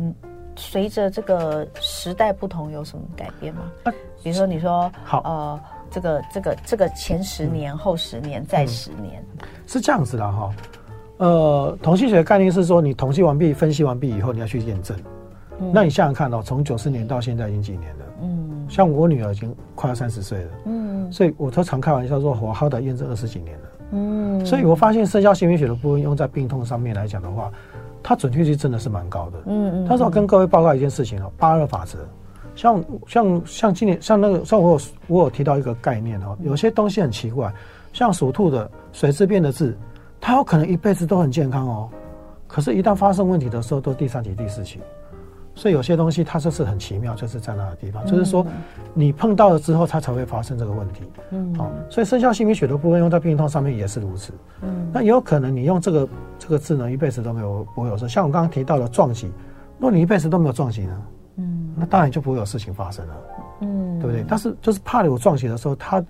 [0.54, 3.62] 随着这个时代不同有什么改变吗？
[3.82, 5.60] 啊、比如说你说好呃，
[5.92, 9.24] 这个这个这个前十年、嗯、后十年、再十年，
[9.66, 10.50] 是这样子的哈。
[11.18, 14.96] 呃，统计学的概念是说，你统计完毕、分析完毕以后，你要去验证。
[15.72, 18.04] 那你想想看哦，从九四年到现在已经几年了？
[18.22, 20.50] 嗯，像我女儿已经快要三十岁了。
[20.64, 23.64] 嗯，所以我都常开玩笑说，我好歹验证二十几年了。
[23.92, 27.52] 嗯，所以我发现生肖姓名学的部分用在病痛上面来讲的话，
[28.02, 29.38] 它准确率真的是蛮高的。
[29.46, 29.86] 嗯嗯。
[29.88, 31.98] 但是我跟各位报告一件事情哦，八二法则，
[32.54, 37.52] 像像像今年像那个像我有我有提到一个概念哦，有些东西很奇怪，
[37.92, 39.76] 像属兔的水字变的字，
[40.20, 41.88] 它有可能一辈子都很健康哦，
[42.46, 44.80] 可是，一旦发生问题的时候，都第三期第四期。
[45.54, 48.46] 所以有些东西它就是很奇妙，就是在那个地方，嗯、就是说
[48.94, 51.02] 你碰到了之后，它才会发生这个问题。
[51.30, 54.32] 嗯，好、哦，所以生肖姓名学的部分用在病痛上面也是如此。
[54.62, 58.08] 嗯，那也有可能你用这个这个字呢，一辈子都没有不会有事。
[58.08, 59.26] 像我刚刚提到的撞击，
[59.78, 61.02] 如果你一辈子都没有撞击呢，
[61.36, 63.14] 嗯，那当然就不会有事情发生了。
[63.60, 64.24] 嗯，对不对？
[64.28, 66.04] 但是就是怕有撞击的时候，他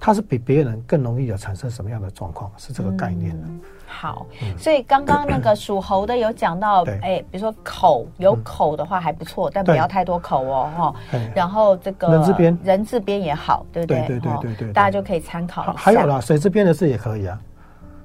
[0.00, 2.50] 他是比别人更容易的产生什么样的状况？
[2.56, 3.46] 是这个概念的。
[3.46, 4.26] 嗯好，
[4.58, 10.94] 所以刚刚那个属猴的有讲到，哎，比如说口有口的话还不错，但不要太多口哦，哈。
[11.34, 14.06] 然后这个人字边，人字边也好，对不对？
[14.06, 15.72] 对对对对，大家就可以参考。
[15.72, 17.40] 还有啦，水字边的字也可以啊，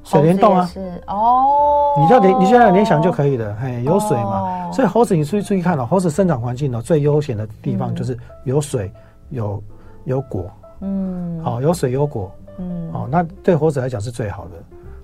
[0.04, 1.02] 水帘洞啊，是。
[1.08, 1.96] 哦。
[1.98, 8.92] 你就联，你现在联想就可以了，嘿，有水嘛，所以猴子你注意注意看了，猴子生长环境呢最悠闲的地方就是有水
[9.30, 9.64] 有
[10.06, 10.50] 有果，
[10.82, 14.52] 嗯，好，有水有果，嗯，哦，那对猴子来讲是最好的。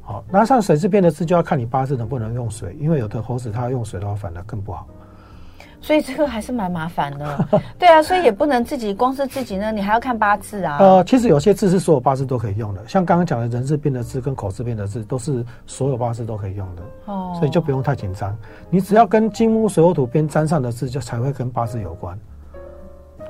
[0.01, 4.87] 好，那像水质变的字就要看你八字能不能用水，因为有的猴子它用水的话反而更不好。
[5.81, 7.47] 所以这个还是蛮麻烦的。
[7.79, 10.77] 对啊，所以也不能自己光是自己呢，你还要看八字啊。
[10.79, 16.81] 呃，其实有些字是所有八字都可以用的，像刚刚讲的人字边的字跟口字边的字都是所有八字都可以用的。
[17.05, 18.35] 哦，所以就不用太紧张，
[18.69, 22.17] 你只要跟金木水火土边沾上的字就才会跟八字有关。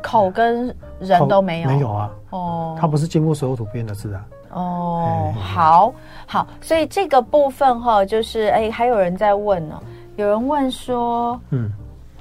[0.01, 1.69] 口跟人都没有？
[1.69, 2.11] 没有啊。
[2.29, 4.25] 哦，它不是金木水火土边的字啊。
[4.51, 5.93] 哦，好
[6.25, 9.79] 好，所以这个部分哈，就是哎，还有人在问呢，
[10.15, 11.71] 有人问说，嗯，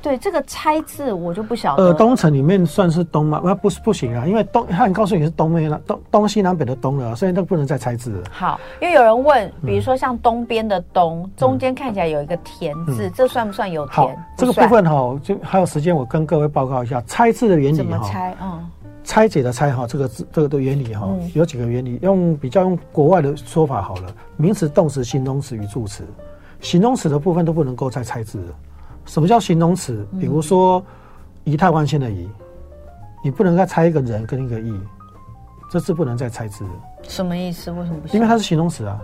[0.01, 1.85] 对这个拆字我就不晓得。
[1.85, 3.41] 呃，东城里面算是东吗？
[3.55, 8.25] 不是不行啊，因为东，他告诉你是东面了，东东西南北的东了，所以那个不能再拆字了。
[8.31, 14.17] 好，因为有人问，比如说像东边的东，中间看起来有一个田字，这算不算有田？
[14.37, 17.77] 这个部分哈，就还有时间，我跟各位报告一下拆字的原理。
[17.77, 18.35] 怎么拆？
[18.41, 18.67] 嗯。
[19.05, 21.99] 拆解的拆哈，这个字这个的原理哈，有几个原理。
[22.03, 26.05] 用比较用国外的说法好了，名词、动词、形容词与助词。
[26.61, 28.39] 形容词的部分都不能够再拆字。
[29.09, 30.07] 什么叫形容词？
[30.21, 30.81] 比如说
[31.45, 32.29] 仪态万千的仪，
[33.25, 34.79] 你不能再拆一个人跟一个义，
[35.71, 36.65] 这字不能再拆字。
[37.03, 37.71] 什么意思？
[37.71, 38.15] 为什么不行？
[38.17, 39.01] 因为它是形容词啊。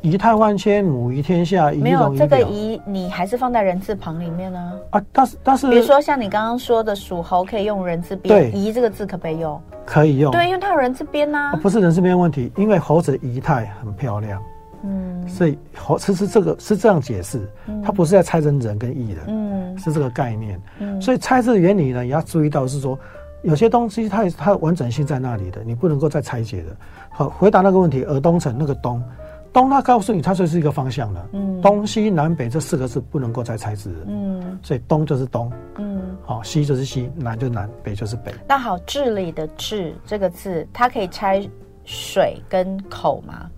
[0.00, 4.72] 仪态万千，母仪天下，仪没有这个仪，你还是放在人字旁里面呢？
[4.90, 9.60] 啊，但是但是，比如说像你刚刚说的属猴，可以用人字边，对，仪这个字可不可以用？
[9.84, 11.58] 可以用，对，因为它有人字边呐。
[11.60, 14.40] 不是人字边问题，因为猴子的仪态很漂亮，
[14.84, 17.40] 嗯，所以猴其实这个是这样解释，
[17.84, 22.98] 它不是在拆成人跟义的，嗯，是这个概念，嗯，所以拆字的原理呢，也要注意到是说，
[23.42, 26.76] 有些东西它它完整性在那里的，你不能够再拆解的。
[27.10, 29.02] 好，回答那个问题，尔东城那个东。
[29.50, 31.26] 东，它告诉你，它就是一个方向了。
[31.32, 33.90] 嗯，东西南北这四个字不能够再拆字。
[34.06, 35.50] 嗯，所以东就是东。
[35.78, 38.32] 嗯，好，西就是西，南就是南，北就是北。
[38.46, 41.48] 那好，治理的治这个字，它可以拆
[41.84, 43.50] 水跟口吗？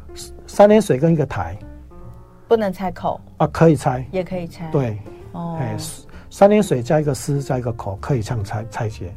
[0.50, 1.56] 三点水跟一个台，
[2.48, 3.46] 不能拆口啊？
[3.46, 4.68] 可以拆，也可以拆。
[4.72, 4.98] 对，
[5.30, 5.76] 哦，哎，
[6.28, 9.14] 三点水加一个丝加一个口，可以这样拆拆解。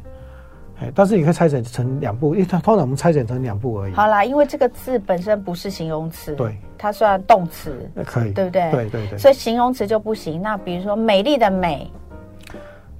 [0.80, 3.92] 哎，但是你可以拆解成两步，因为它通常我们拆解成两步而已。
[3.94, 8.70] 好啦，因为这个字本身不是形容词，对，它算动词，可以，对不对？
[8.70, 9.18] 对对对。
[9.18, 10.40] 所以形容词就不行。
[10.40, 11.90] 那比如说美丽的美，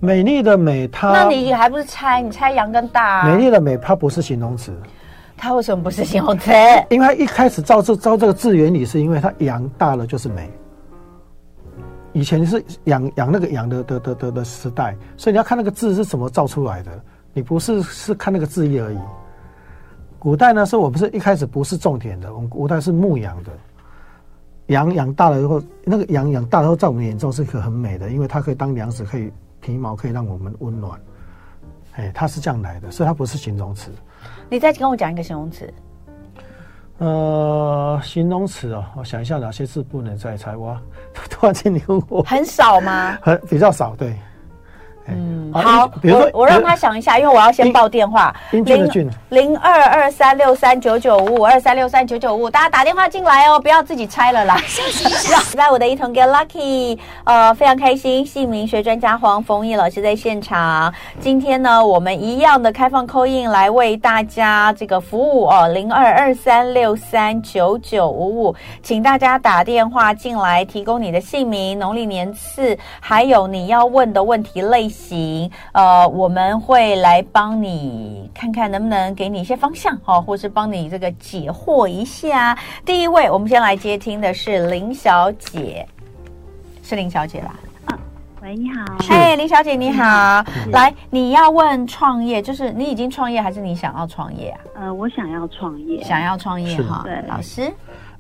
[0.00, 2.20] 美丽的美，它那你还不是拆？
[2.20, 3.28] 你拆阳跟大啊？
[3.28, 4.72] 美丽的美，它不是形容词，
[5.36, 6.50] 它为什么不是形容词？
[6.90, 10.50] 因为它一开始造这造这个字原理，是因为它阳大了就是美。
[12.12, 16.92] 以前是养养那个羊的的的的的时代，所以你要看那个字是怎么造出来的。
[17.32, 18.98] 你不是是看那个字义而已。
[20.20, 23.50] 古代呢，是我们是一开始不是种田的，我们古代是牧羊的。
[24.68, 30.98] 羊养大了以后，那个羊养大了以后，在我们眼中是一个很美的，因为它可以当粮食，可以皮毛可以让我们温暖。
[31.96, 33.90] 哎，它是这样来的，所以它不是形容词。
[34.50, 35.72] 你再跟我讲一个形容词。
[36.98, 40.56] 呃，形容词哦，我想一下哪些字不能再猜。
[40.56, 40.80] 哇，
[41.28, 43.18] 突然间你问我，很少吗？
[43.20, 44.16] 很比较少，对。
[45.06, 48.90] 嗯，好，比如说我我让他想一下，因为我要先报电话，零
[49.28, 54.56] 零二二三六三九九五五二三六三九九五，大家打电话进来哦，不要自己猜了啦。
[55.54, 60.92] 在我的一同 get lucky，呃，非常开心，姓名学专家黄凤仪老师在现场。
[61.20, 74.93] 今天呢，我们一样的开放 call in 来为大家这个服务哦，零二二三六三九九五五，请大家打电话进来，提供你的姓名、农历年次，还有你要问的问题类型。
[74.94, 82.56] 行，呃，我们会来帮你看看能不能给你一些方向哈，或是帮你这个解惑一下。
[82.86, 85.84] 第一位，我们先来接听的是林小姐，
[86.82, 87.54] 是林小姐啦。
[87.88, 87.98] 嗯，
[88.42, 88.84] 喂，你好。
[89.10, 94.60] 哎，林小姐你好，嗯、来，你要问创业，就是你已经创业还是你想要创业啊？
[94.76, 97.02] 呃，我想要创业，想要创业哈。
[97.04, 97.72] 对，老师，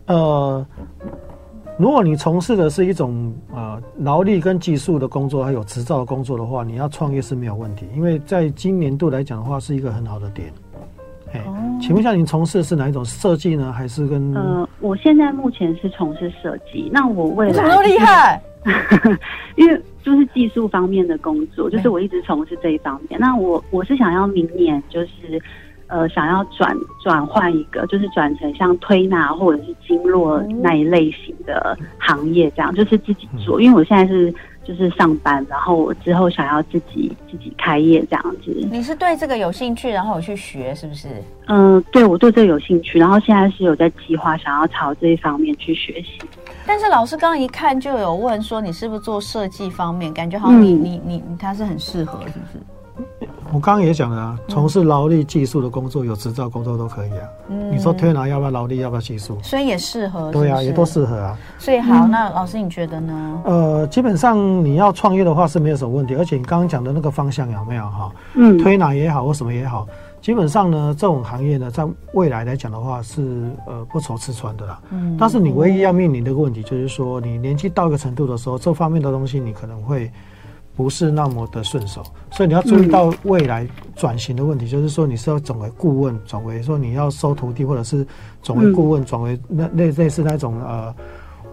[0.06, 0.66] 呃。
[1.76, 10.52] 如果你从事的是一种呃劳力跟技术的工作，还有执照的工作的话，你要创业是没有问题，因为在今年度来讲的话，是一个很好的点。
[11.32, 13.72] 哎、哦，请问一下，您从事的是哪一种设计呢？
[13.72, 16.88] 还是跟呃，我现在目前是从事设计。
[16.92, 18.40] 那我未来怎么那么厉害？
[19.56, 23.18] 因为就是技术方面的工作，就是我一直从事这一方面。
[23.18, 25.42] 那我我是想要明年就是。
[25.94, 33.60] 呃，想要转转换一个，就是转成像推拿或者是经络那一类型的行业，这样就是自己做。
[33.60, 38.50] 因为我现在是就是上班，然后我之后想要自己自己开业这样子。
[38.72, 41.06] 你是对这个有兴趣，然后有去学，是不是？
[41.46, 46.18] 嗯、呃，对，我对这个有兴趣，然后现在是有在计划想要朝这一方面去学习。
[46.66, 50.12] 但是老师刚刚一看就有问说，你是不是做设计方面？
[50.12, 52.58] 感觉好像你、嗯、你你你他是很适合，是不是？
[53.52, 57.28] 我刚刚也讲了啊，从事劳力技术的工作，有执照工作都可以啊。
[57.48, 59.38] 嗯，你说推拿要不要劳力，要不要技术？
[59.42, 60.44] 所以也适合是是？
[60.44, 61.38] 对啊，也都适合啊。
[61.58, 63.40] 所以好，那老师你觉得呢？
[63.44, 68.10] 呃，基本上你要创业的话是没有什么问题，而且你刚刚讲的那个方向有没有哈？
[68.34, 69.86] 嗯，推拿也好或什么也好，
[70.20, 74.80] 基本上呢，这种行业呢，在未来来讲的话是呃不愁吃穿的啦。
[74.90, 80.10] 嗯，但是你唯一要面临的一个问题就是说，你年纪到一个程度的时候，这方面的东西你可能会。
[80.76, 88.04] 不是那么的顺手，所以你要注意到未来转型的问题，嗯、就是说你是要转为顾问，转为说你要收徒弟，或者是
[88.42, 90.92] 转为顾问，转、嗯、为那类类似那种呃，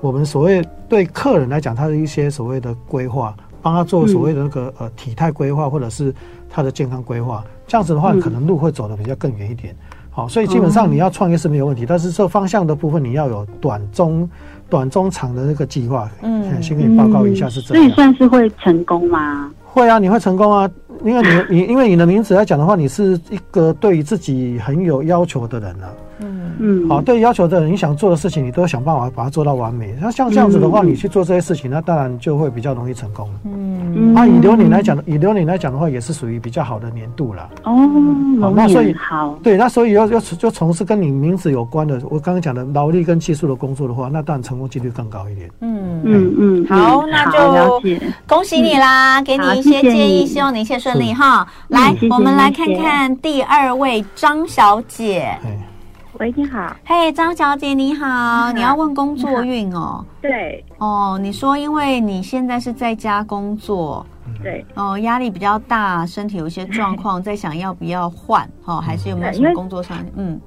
[0.02, 6.12] 我们所谓对客人来讲，他的一些所谓的规划，帮他做所谓的那个呃体态规划，或者是
[6.50, 9.76] 他的健康规划，这样子的话，可能路会走得比较更远一点。
[10.10, 14.28] 好，所以基本上你要创业是没有问题，但是这方向的部分你要有短中。
[14.72, 19.52] 短中长的那个计划，嗯，先给你报告一下是这样，所以算是会成功吗？
[19.66, 20.70] 会啊，你会成功啊，
[21.04, 25.90] 因为你你因为你的名字来讲的话，你是一个对于自己很有要求的人啊。
[26.24, 29.96] 嗯嗯，好，对要求的人，你想做的事情，你都想办法把它做到完美。
[30.00, 33.28] 那像这样子的话，你去做这些事情，那当然就会比较容易成功。
[33.44, 37.50] 嗯，啊，以流年来讲，以流年来讲的话，也是属于比较好的年度了。
[37.64, 37.74] 哦，
[38.40, 45.50] 好，那所以好，对，那所以要要就从事跟你名字有关的，我刚刚讲的劳力跟技术的工作的话，那当然成功几率更高一点。
[45.62, 47.82] 嗯嗯嗯，好，那就
[48.28, 51.48] 恭喜你啦，给你一些建议，希望你一切顺利哈。
[51.68, 55.38] 来，我们来看看第二位张小姐。
[56.20, 60.06] 喂，你好，嘿，hey, 张小姐，你好，你好，你要问工作运哦？
[60.22, 64.06] 对，哦，你说因为你现在是在家工作，
[64.44, 69.98] 对，哦，压力比较大，身体有一些状况， 在想要不要换，哦，还是有没有什么工作上？
[70.16, 70.40] 嗯，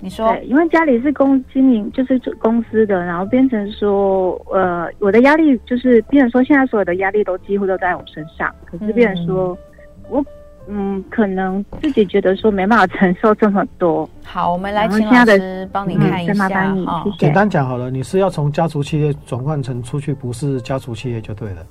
[0.00, 9.58] 你说，对，因为家里是公经营，就是公司的，然后变成说，呃，我的压力就是变成说，现在所有的压力都几乎都在我身上，可是变成说、嗯、
[10.08, 10.24] 我。
[10.68, 14.08] 嗯，可能自己觉得说没办法承受这么多。
[14.22, 16.46] 好，我们来请老师帮你看一下。
[16.72, 17.16] 嗯、好，谢谢。
[17.16, 21.66] 简单讲好了，你是要从家族企业转换成出去不是家族企业就对了。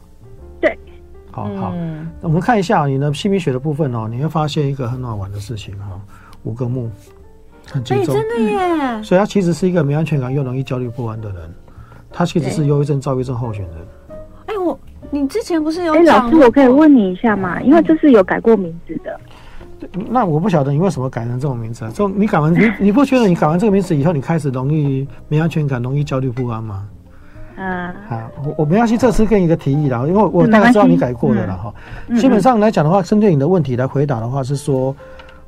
[0.60, 0.78] 对。
[1.32, 5.98] 好好，嗯、我们看一下你的姓名学的部分哦，你会发现一个很好玩的事情哈，
[6.44, 6.92] 五个木，
[7.72, 8.14] 很集中。
[8.14, 9.04] 真的耶。
[9.04, 11.50] 所以他其实是一个没安全感又容易焦虑不安的人，
[12.12, 13.78] 他其实是忧郁症、躁郁症候选人。
[14.48, 14.78] 哎，我。
[15.12, 15.94] 你之前不是有？
[15.94, 17.62] 哎，老师，我可以问你一下吗？
[17.62, 19.20] 因为这是有改过名字的。
[20.10, 21.92] 那我不晓得你为什么改成这种名字啊？
[21.94, 26.88] 就你改完，你你不觉得你改完这个名字以后，你开始容易没安全感，容易焦虑不安吗？
[27.58, 27.94] 嗯。
[28.08, 31.74] 好，我我没关系，这次给你一个提议啦，因为我大概知道你改过的了哈。
[32.16, 34.96] 基本上来讲的话，针对你的问题来回答的话，是说，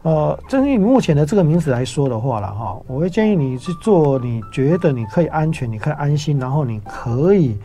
[0.02, 7.56] 呃，针对你目前的这个名字来说的话了哈，我会建议你去做你觉得你可以安全、你可以安心，然后你可以。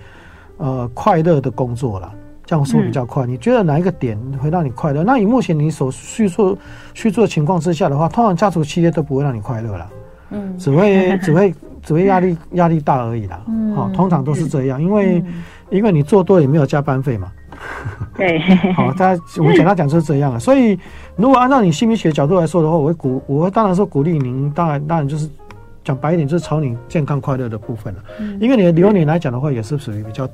[0.58, 2.12] 呃，快乐的工作了，
[2.44, 3.24] 这样说比较快。
[3.26, 5.02] 嗯、你觉得哪一个点会让你快乐？
[5.04, 6.58] 那以目前你所叙述
[6.94, 9.90] 叙述的情况之下的话，通常家族企业都不会让你快乐了，
[10.30, 13.40] 嗯，只会只会只会压力压力大而已啦。
[13.48, 17.30] 嗯，好，通常都是这样，因为、嗯、因为你做多也没有加班费嘛，
[18.16, 18.40] 对，
[18.74, 20.40] 好，大家我们简单讲就是这样了。
[20.40, 20.76] 所以，
[21.14, 25.30] 如果按照你姓名学的角度来说的话，我会鼓，我会当然说鼓励您，当然当然就是
[25.84, 28.00] 讲白一点，就是朝你健康快乐的部分了。
[28.18, 30.28] 嗯，因为你的流年来讲的话，也是属于比较。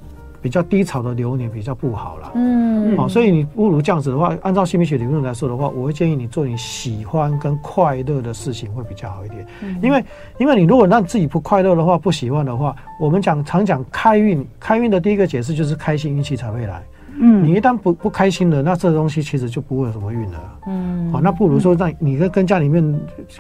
[0.45, 10.05] 比较低潮的流年比较不好了，嗯，好，所以你不如这样子的话，按照心理学理论来说的话，我会建议你做你喜欢跟快乐的事情会比较好一点，嗯，因为
[10.37, 16.83] 因为你如果让自己不快乐的话，不喜欢的话，我们讲常讲开运，开运的第一个解释就是开心运气才会来。
[17.19, 20.59] 嗯，你一旦不不开心了，那这东西其实就不会有什么运了。
[20.67, 22.83] 嗯，好，那不如说让你跟跟家里面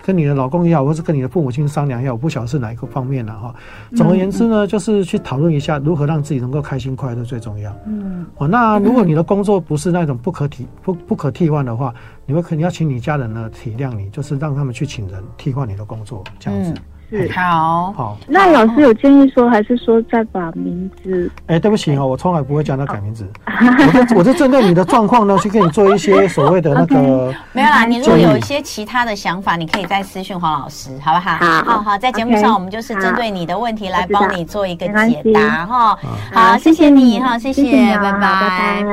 [0.03, 3.55] 跟你的老公也好，或是跟你的父母亲商量一下，我不晓得是哪一个方面了哈。
[3.97, 7.75] 总而言之呢，就是去讨论一下如何让自己能够开心快乐最重要。
[7.87, 11.93] 嗯，好，那如果你的工作不是那种不可替不不可替换的话，
[12.27, 16.70] 你会肯定要请你家人呢体谅你，就是让他们去请人替换你的工作，这样子。
[16.70, 18.16] 嗯是好，好。
[18.26, 21.30] 那老师有建议说，还是说再把名字？
[21.46, 23.28] 哎，对不起哦，我从来不会叫他改名字。
[23.46, 27.32] 我就我就针对你的状况呢，去跟你做一些 所谓的那个。
[27.52, 31.36] 没有啦，你如果有一些其他的想法，你可以再私讯黄老师，好不好？
[31.64, 35.98] 好好，在节目上我们就是针对你的问题来帮你做一个解答哈。
[36.32, 38.84] 好，谢谢你哈，谢谢，拜拜。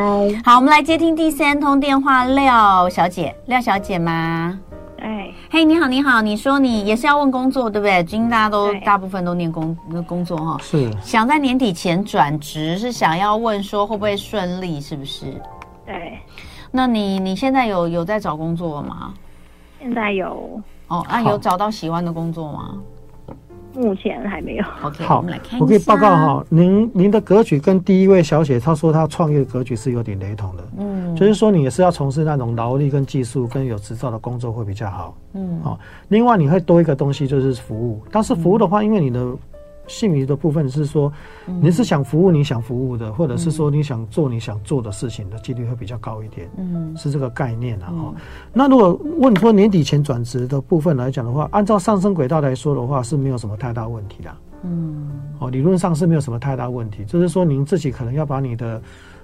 [0.45, 4.57] 好，我们来接听第三通电话，廖小姐，廖小姐吗？
[5.01, 8.03] 哎，嘿，你好，你好，你说你也是要问工作对不对？
[8.03, 9.75] 今天大家都大部分都念工
[10.05, 15.25] 工作哈，是想在年底前转职，是想要问说会不会顺利，是不是？
[15.87, 16.19] 对，
[16.69, 19.13] 那你你现在有有在找工作吗？
[19.79, 22.75] 现在有哦，啊有找到喜欢的工作吗？
[23.73, 24.65] 目前还没有。
[24.83, 25.57] OK，好，我们来看一下。
[25.61, 30.63] 我可以报告哈，您您的格局跟第一位小姐她说她创业格局是有点雷同的。
[30.77, 30.90] 嗯，
[31.25, 35.15] 就是说你也是要从事那种劳力跟技术跟有执照的工作会比较好。
[35.33, 39.35] 嗯，好，另外你会多一个东西就是服务，但是服务的话，因为你的。
[39.87, 41.11] 姓名的部分是说，
[41.59, 46.49] 你是想服务你想服务的，或者是说你想做你想做的事情的几率会比较高一点。
[46.55, 47.87] 嗯，是这个概念啊。
[47.87, 48.13] 哈，
[48.53, 54.31] 那如果问说年底前转职的部分来讲的话，按照上升轨道来说的话，是没有什么太大问题的。
[54.63, 58.81] 嗯，哦，理论上是没有什么太大问题，就是说您自己可能要把你的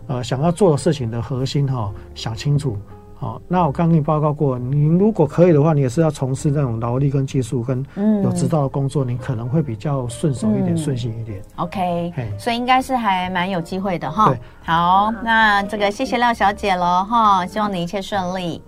[0.07, 2.77] 呃想要做的事情的核心哈想清楚。
[3.19, 7.83] 好，那我刚跟你报告过，你如果可以的话，你也是要从事那种劳力跟技术跟
[8.23, 11.41] 有指导的工作，嗯、你可能会比较顺手一点，顺、嗯、心一点。
[11.55, 14.27] OK，所以应该是还蛮有机会的哈。
[14.27, 18.61] 对，好，那这个谢谢廖小姐了哈，希望你一切顺利。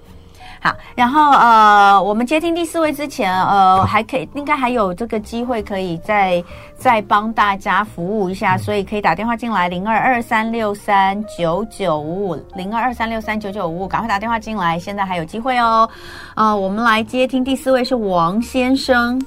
[0.61, 6.43] 好，然后呃，我们接听第四位之前，呃，还可以，应该还有这个机会，可以再
[6.75, 15.89] 再帮大家服务一下，所以可以打电话进来零二二三六三九九五五零二二三六三九九五五，赶快打电话进来，现在还有机会哦。
[16.35, 19.17] 呃，我们来接听第四位是王先生。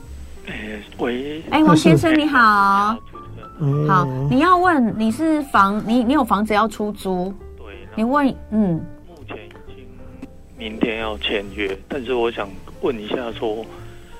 [0.46, 0.52] 哎，
[0.98, 2.94] 喂，哎，王先生你好，
[3.88, 7.32] 好，你要问你是房，你你有房子要出租？
[7.56, 7.64] 对，
[7.94, 8.78] 你问，嗯。
[10.62, 12.48] 明天要签约，但是我想
[12.82, 13.66] 问一下，说，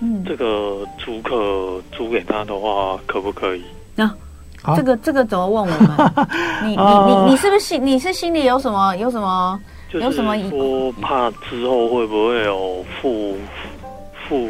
[0.00, 3.62] 嗯，这个租客租给他的话，可不可以？
[3.94, 4.12] 啊，
[4.76, 6.12] 这个这个怎么问我们？
[6.66, 9.60] 你你你你是不是心你是心里有什么有什么
[9.92, 10.36] 有什么？
[10.50, 13.36] 说怕之后会不会有付
[14.28, 14.48] 付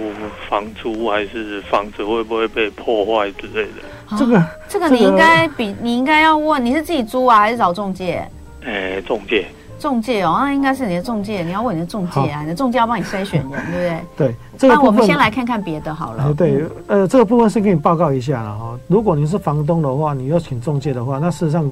[0.49, 4.17] 房租，还是房子会不会被破坏之类的？
[4.17, 8.27] 这个这个你应该比你应该要问，你是自己租啊，还是找中介？
[8.65, 9.47] 哎，中介。
[9.83, 14.01] 中介哦，那应该是你的中介，你要问你的中介啊，你的中介要帮你筛选人，对不对？
[14.17, 16.33] 对，这个那我们先来看看别的好了。
[16.33, 18.79] 对，呃，这个部分是给你报告一下了哈。
[18.87, 21.69] 如果你是房东的话，你要请中介的话，那事实上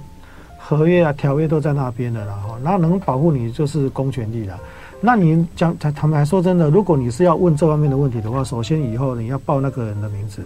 [0.59, 2.59] 合约啊、条约都在那边的了哈。
[2.65, 4.59] 那能保护你就是公权力了。
[5.01, 10.43] 那你讲坦坦白说真的，如果你是要问这方面的问题的话，首先以后你要报那个人的名字。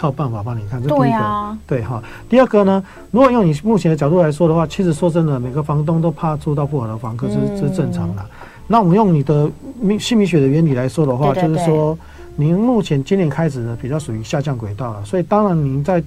[0.00, 2.02] 才有办法帮你看，这第一个，对哈。
[2.26, 8.24] 第二个呢，如果用你目前的角度来说的话，其实说真的，每个房东都怕租到不好的房客，这、嗯、是正常的。
[8.66, 11.98] 那我们用你的命姓名学的原理来说的话，就是说，
[12.34, 16.02] 您目前今年开始呢，比较属于下降轨道了，所以当然您在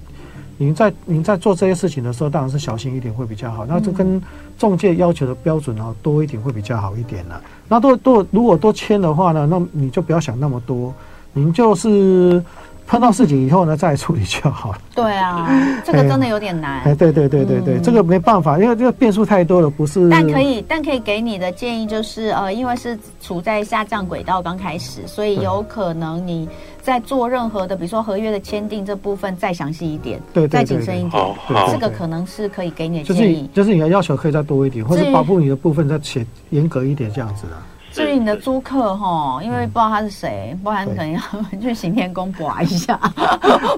[0.56, 3.64] 您在您在做这些事情的时候，当然是小心一点会比较好。
[3.64, 4.20] 那就跟
[4.58, 7.40] 中介要求的标准啊多一点会比较好一点了。
[7.68, 10.92] 那多多如果多签的话呢，那你就不要想那么多，
[11.32, 12.42] 您就是。
[12.86, 14.78] 碰到事情以后呢，再处理就好了。
[14.94, 15.48] 对啊，
[15.84, 16.82] 这个真的有点难。
[16.82, 20.08] 哎，对对对对对，嗯、这个没办法，因为这个变数太多了，不是。
[20.10, 26.48] 但可以，但可以给你的建议就是，呃，因为是处在下降轨道刚开始，所以有可能你
[26.82, 31.24] 在做任何的，比如说合约的签订这部分再详细一点，对，再谨慎一点。
[31.72, 33.48] 这个可能是可以给你的建议。
[33.54, 37.56] 就是就是你的要求可以再多一点，或者保护你的部分再写严格一点，这样子的。
[37.94, 41.20] 至于你的租客哈，因为不知道他是谁，不然可能要
[41.62, 42.98] 去行天宫卜一下，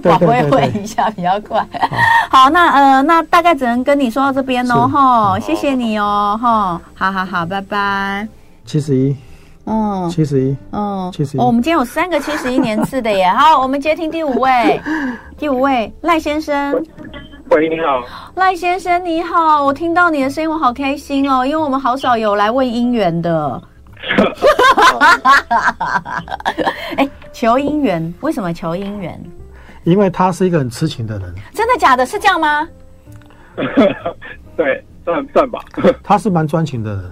[0.02, 1.62] 卜会会一下比较快。
[2.30, 8.26] 好，那呃，那大概只能跟你说到这边喽，哈，谢谢你哦，哈，好好好，拜拜。
[8.64, 9.14] 七十一，
[9.66, 11.40] 嗯，七十一，嗯，七十一。
[11.40, 13.28] 哦，我们今天有三个七十一年次的耶。
[13.36, 14.80] 好，我们接听第五位，
[15.36, 16.72] 第五位赖先生。
[17.50, 18.02] 喂，你好，
[18.34, 23.62] 赖先生你好，我听到你的声音，我好开心哦，因为我们好少有来问姻缘的。
[26.96, 29.18] 哎，求姻缘，为什么求姻缘？
[29.84, 31.34] 因为他是一个很痴情的人。
[31.54, 32.04] 真的假的？
[32.04, 32.68] 是这样吗？
[34.56, 35.60] 对，算算吧。
[36.02, 37.04] 他是蛮专情的人。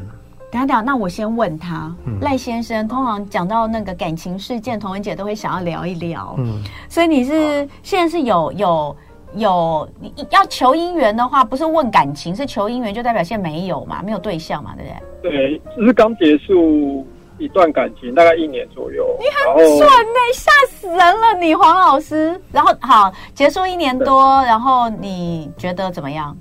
[0.51, 6.35] 等下等下，那我先问他，赖、嗯、先生，通常讲到那个感情事件，童文姐都会想要聊一聊。
[6.39, 8.97] 嗯，所以你是、啊、现在是有有。
[9.37, 15.31] 有你要求姻缘的话，不是问感情，是求姻缘，就代表现在没有嘛，没有对象嘛，对不对？
[15.31, 17.07] 对，只是刚结束
[17.39, 19.07] 一段感情，大概一年左右。
[19.19, 22.41] 你很顺呢，吓死人了，你黄老师。
[22.53, 26.37] 然后好，结束一年多，然后你觉得怎么样？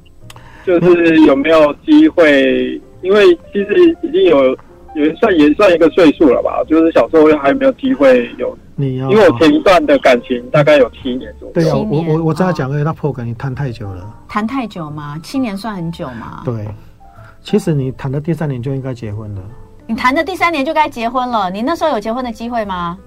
[0.66, 2.82] 就是有没有机会？
[3.02, 4.56] 因为其实已经有
[4.96, 8.58] 也算也算一个岁数了吧，就是小时候还没有机会有。
[8.76, 11.54] 你要，因为我前一段的感情大概有七年左右。
[11.54, 14.14] 对啊，我我我这样讲，因为他破感，你谈太久了。
[14.28, 15.20] 谈太久吗？
[15.24, 16.42] 七年算很久吗？
[16.44, 16.68] 对，
[17.42, 19.42] 其实你谈的第三年就应该结婚了。
[19.86, 22.98] 你谈的第三年就该结婚了，你那时候有结婚的机会吗？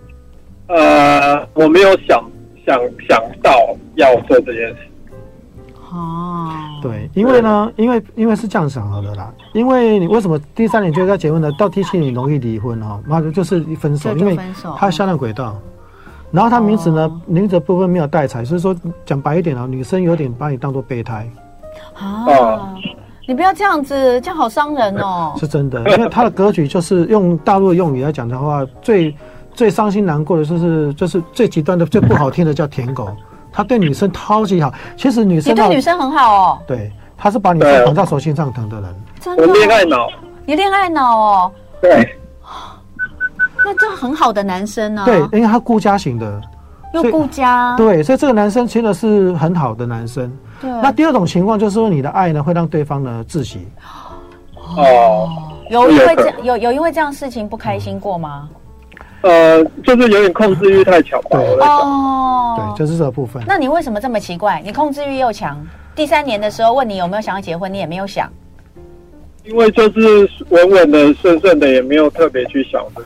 [0.68, 2.22] 呃，我没有想
[2.66, 4.78] 想想到要做这件事。
[5.92, 6.48] 哦，
[6.82, 9.32] 对，因为呢，因为因为是这样想好的啦。
[9.52, 11.50] 因为你为什么第三年就要结婚呢？
[11.58, 14.36] 到第七年容易离婚哈，那就是一分手，因为
[14.76, 15.56] 他下了轨道，
[16.32, 18.74] 然后他名字呢，名字部分没有带财，所以说
[19.04, 21.30] 讲白一点啊，女生有点把你当做备胎
[21.94, 22.74] 啊。
[23.28, 25.34] 你不要这样子，这样好伤人哦。
[25.36, 29.14] 是真的，因为他的格局就是用大陆的用语来讲的话，最
[29.54, 33.08] 最伤心难过的就是就是最极端的、最不好听的叫舔狗。
[33.56, 36.58] 他对女生超级好，其实女生你对女生很好哦。
[36.66, 38.94] 对，他是把女生捧在手心上疼的人。
[39.18, 39.46] 真的？
[39.46, 40.08] 恋爱脑？
[40.44, 41.52] 你恋爱脑哦？
[41.80, 42.18] 对。
[43.64, 45.04] 那这很好的男生呢？
[45.06, 46.38] 对，因为他顾家型的，
[46.92, 47.74] 又顾家。
[47.78, 50.30] 对，所以这个男生真的是很好的男生。
[50.60, 50.70] 对。
[50.82, 53.66] 那第二种情况就是说，你的爱呢会让对方呢窒息。
[54.76, 55.30] 哦。
[55.70, 58.50] 有因为这有有因为这样事情不开心过吗？
[59.22, 61.20] 呃，就是有点控制欲太强。
[61.30, 63.42] 对哦，对，就是这个部分。
[63.46, 64.62] 那你为什么这么奇怪？
[64.64, 68.30] 你控制欲又强，第三年的时候问你有没有想要结婚，你也没有想。
[69.44, 73.02] 因为就是稳稳的、顺顺的，也没有特别去想的。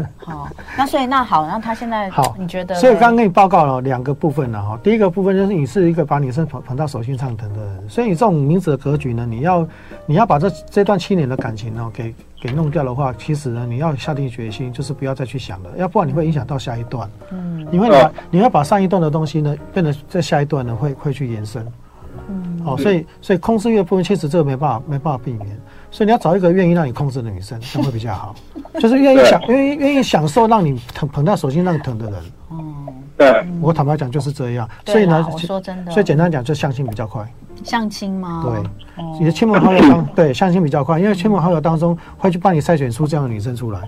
[0.16, 0.48] 好，
[0.78, 2.74] 那所以那好，那他现在好，你觉得？
[2.76, 4.78] 所以刚刚跟你报告了两个部分了哈。
[4.82, 9.68] 第一个部分就是你是一个把女生捧捧到手心上疼的人，所以你这种名字的格局呢，你要
[10.06, 17.08] 你要把这这段七年的感情呢给给弄掉的话，其实呢你要下定决心，就是不要再去想了，要不然你会影响到下一段。
[17.30, 21.66] 嗯，因为你要你要把上一段的东西呢，变得在下一段呢会会去延伸。
[22.28, 25.48] 嗯，好，所以所以控制欲的部分，其实这个没办法没办法避免。
[25.90, 28.34] 所以你要找一个愿意让你控制的女生， 这样会比较好。
[28.80, 32.20] 就是愿意享愿意愿意享受让你捧捧在手心让你疼的人。
[32.50, 32.86] 嗯，
[33.20, 33.46] 对。
[33.60, 34.68] 我坦白讲就是这样。
[34.86, 35.92] 所以呢，我说真的。
[35.92, 37.26] 所以简单讲，就相亲比较快。
[37.62, 38.42] 相亲吗？
[38.46, 38.62] 对。
[39.18, 43.80] 你的亲朋好友当 对相亲比较快，因为亲朋好友当中会去帮你筛选出这样的女生出来。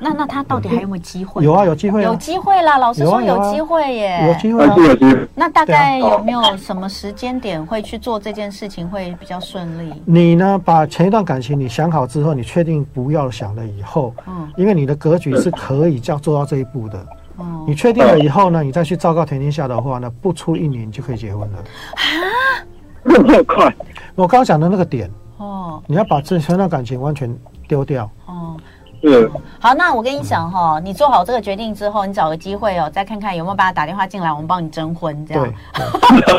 [0.00, 1.44] 那那他到底还有没有机会？
[1.44, 2.78] 有啊，有机会，有机会啦！
[2.78, 5.28] 老师说有机会耶，有机会，有机会。
[5.34, 9.92] 那大概有没有什么时间点会去做这件事情会比较顺利？
[10.04, 10.56] 你呢？
[10.64, 17.04] 把前一段感情你想好之后，你确定不要想了以后，嗯，因为你的格局是可以叫做到这一步的。
[17.38, 21.58] 哦，你确定了以后呢，你再去昭告田天下的话呢，不出一年就可以结婚了。
[21.58, 22.04] 啊，
[23.02, 23.74] 那么快？
[24.14, 27.34] 我刚刚讲的那个点哦，你要把这前段感情完全
[27.66, 28.10] 丢掉。
[28.26, 28.56] 哦。
[29.04, 29.30] 嗯，
[29.60, 35.44] 好，那我跟你讲哈、哦，你做好这个决定之后，你找个机会哦，再看看有没有把他打电话进来，我们帮你征婚，这样。
[35.44, 35.54] 对，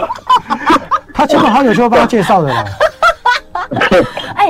[1.15, 2.65] 他亲朋好友就会帮他介绍的啦。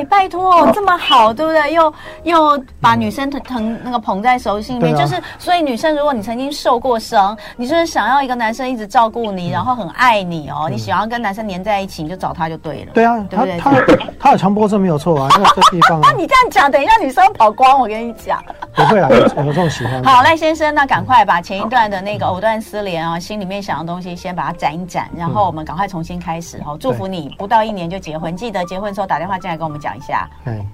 [0.04, 1.74] 拜托，这么好，对不对？
[1.74, 1.94] 又
[2.24, 12.92] 又把女生疼疼那个捧在手心里面，啊、就是所以女生，如果你曾经受过伤，你就是想要一个男生一直照顾你，嗯、然后很爱你哦，嗯、你喜欢跟男生黏在一起，你就找他就对了。
[12.94, 13.58] 对啊，对不对？
[13.60, 16.10] 他他，他有强迫症没有错啊， 因为这地方、啊。
[16.10, 18.44] 那你这样讲，等一下女生跑光，我跟你讲。
[18.76, 20.04] 不会啊，有这种喜欢。
[20.04, 26.78] 好，赖先生，那赶快把前一段的那个藕断丝连啊，心里面想的东西先把它斩一斩，然后我们赶快重新开始哦。
[26.80, 30.30] 祝福你不到一年就结婚，记得结婚时候打电话进来跟我们讲一下。
[30.46, 30.66] 哎，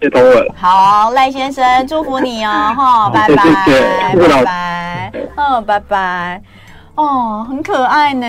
[0.00, 0.54] 接通了。
[0.56, 3.34] 好，赖先生，祝福你哦，哈，拜拜，
[4.14, 6.42] 拜拜，嗯，拜拜。
[6.96, 8.26] 哦，很可爱呢。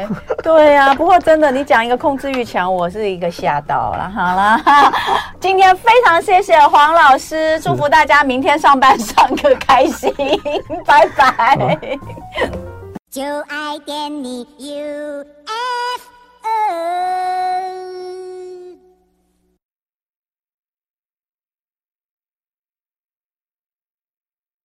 [0.42, 4.10] 对呀、啊，不过真的，你讲一个控制欲强，我是一个吓到了。
[4.14, 4.58] 好了，
[5.38, 10.14] 今天非常谢谢黄老师，祝福大家明天上班上课开心，
[10.86, 11.78] 拜拜。
[13.12, 15.24] 就爱点你 U。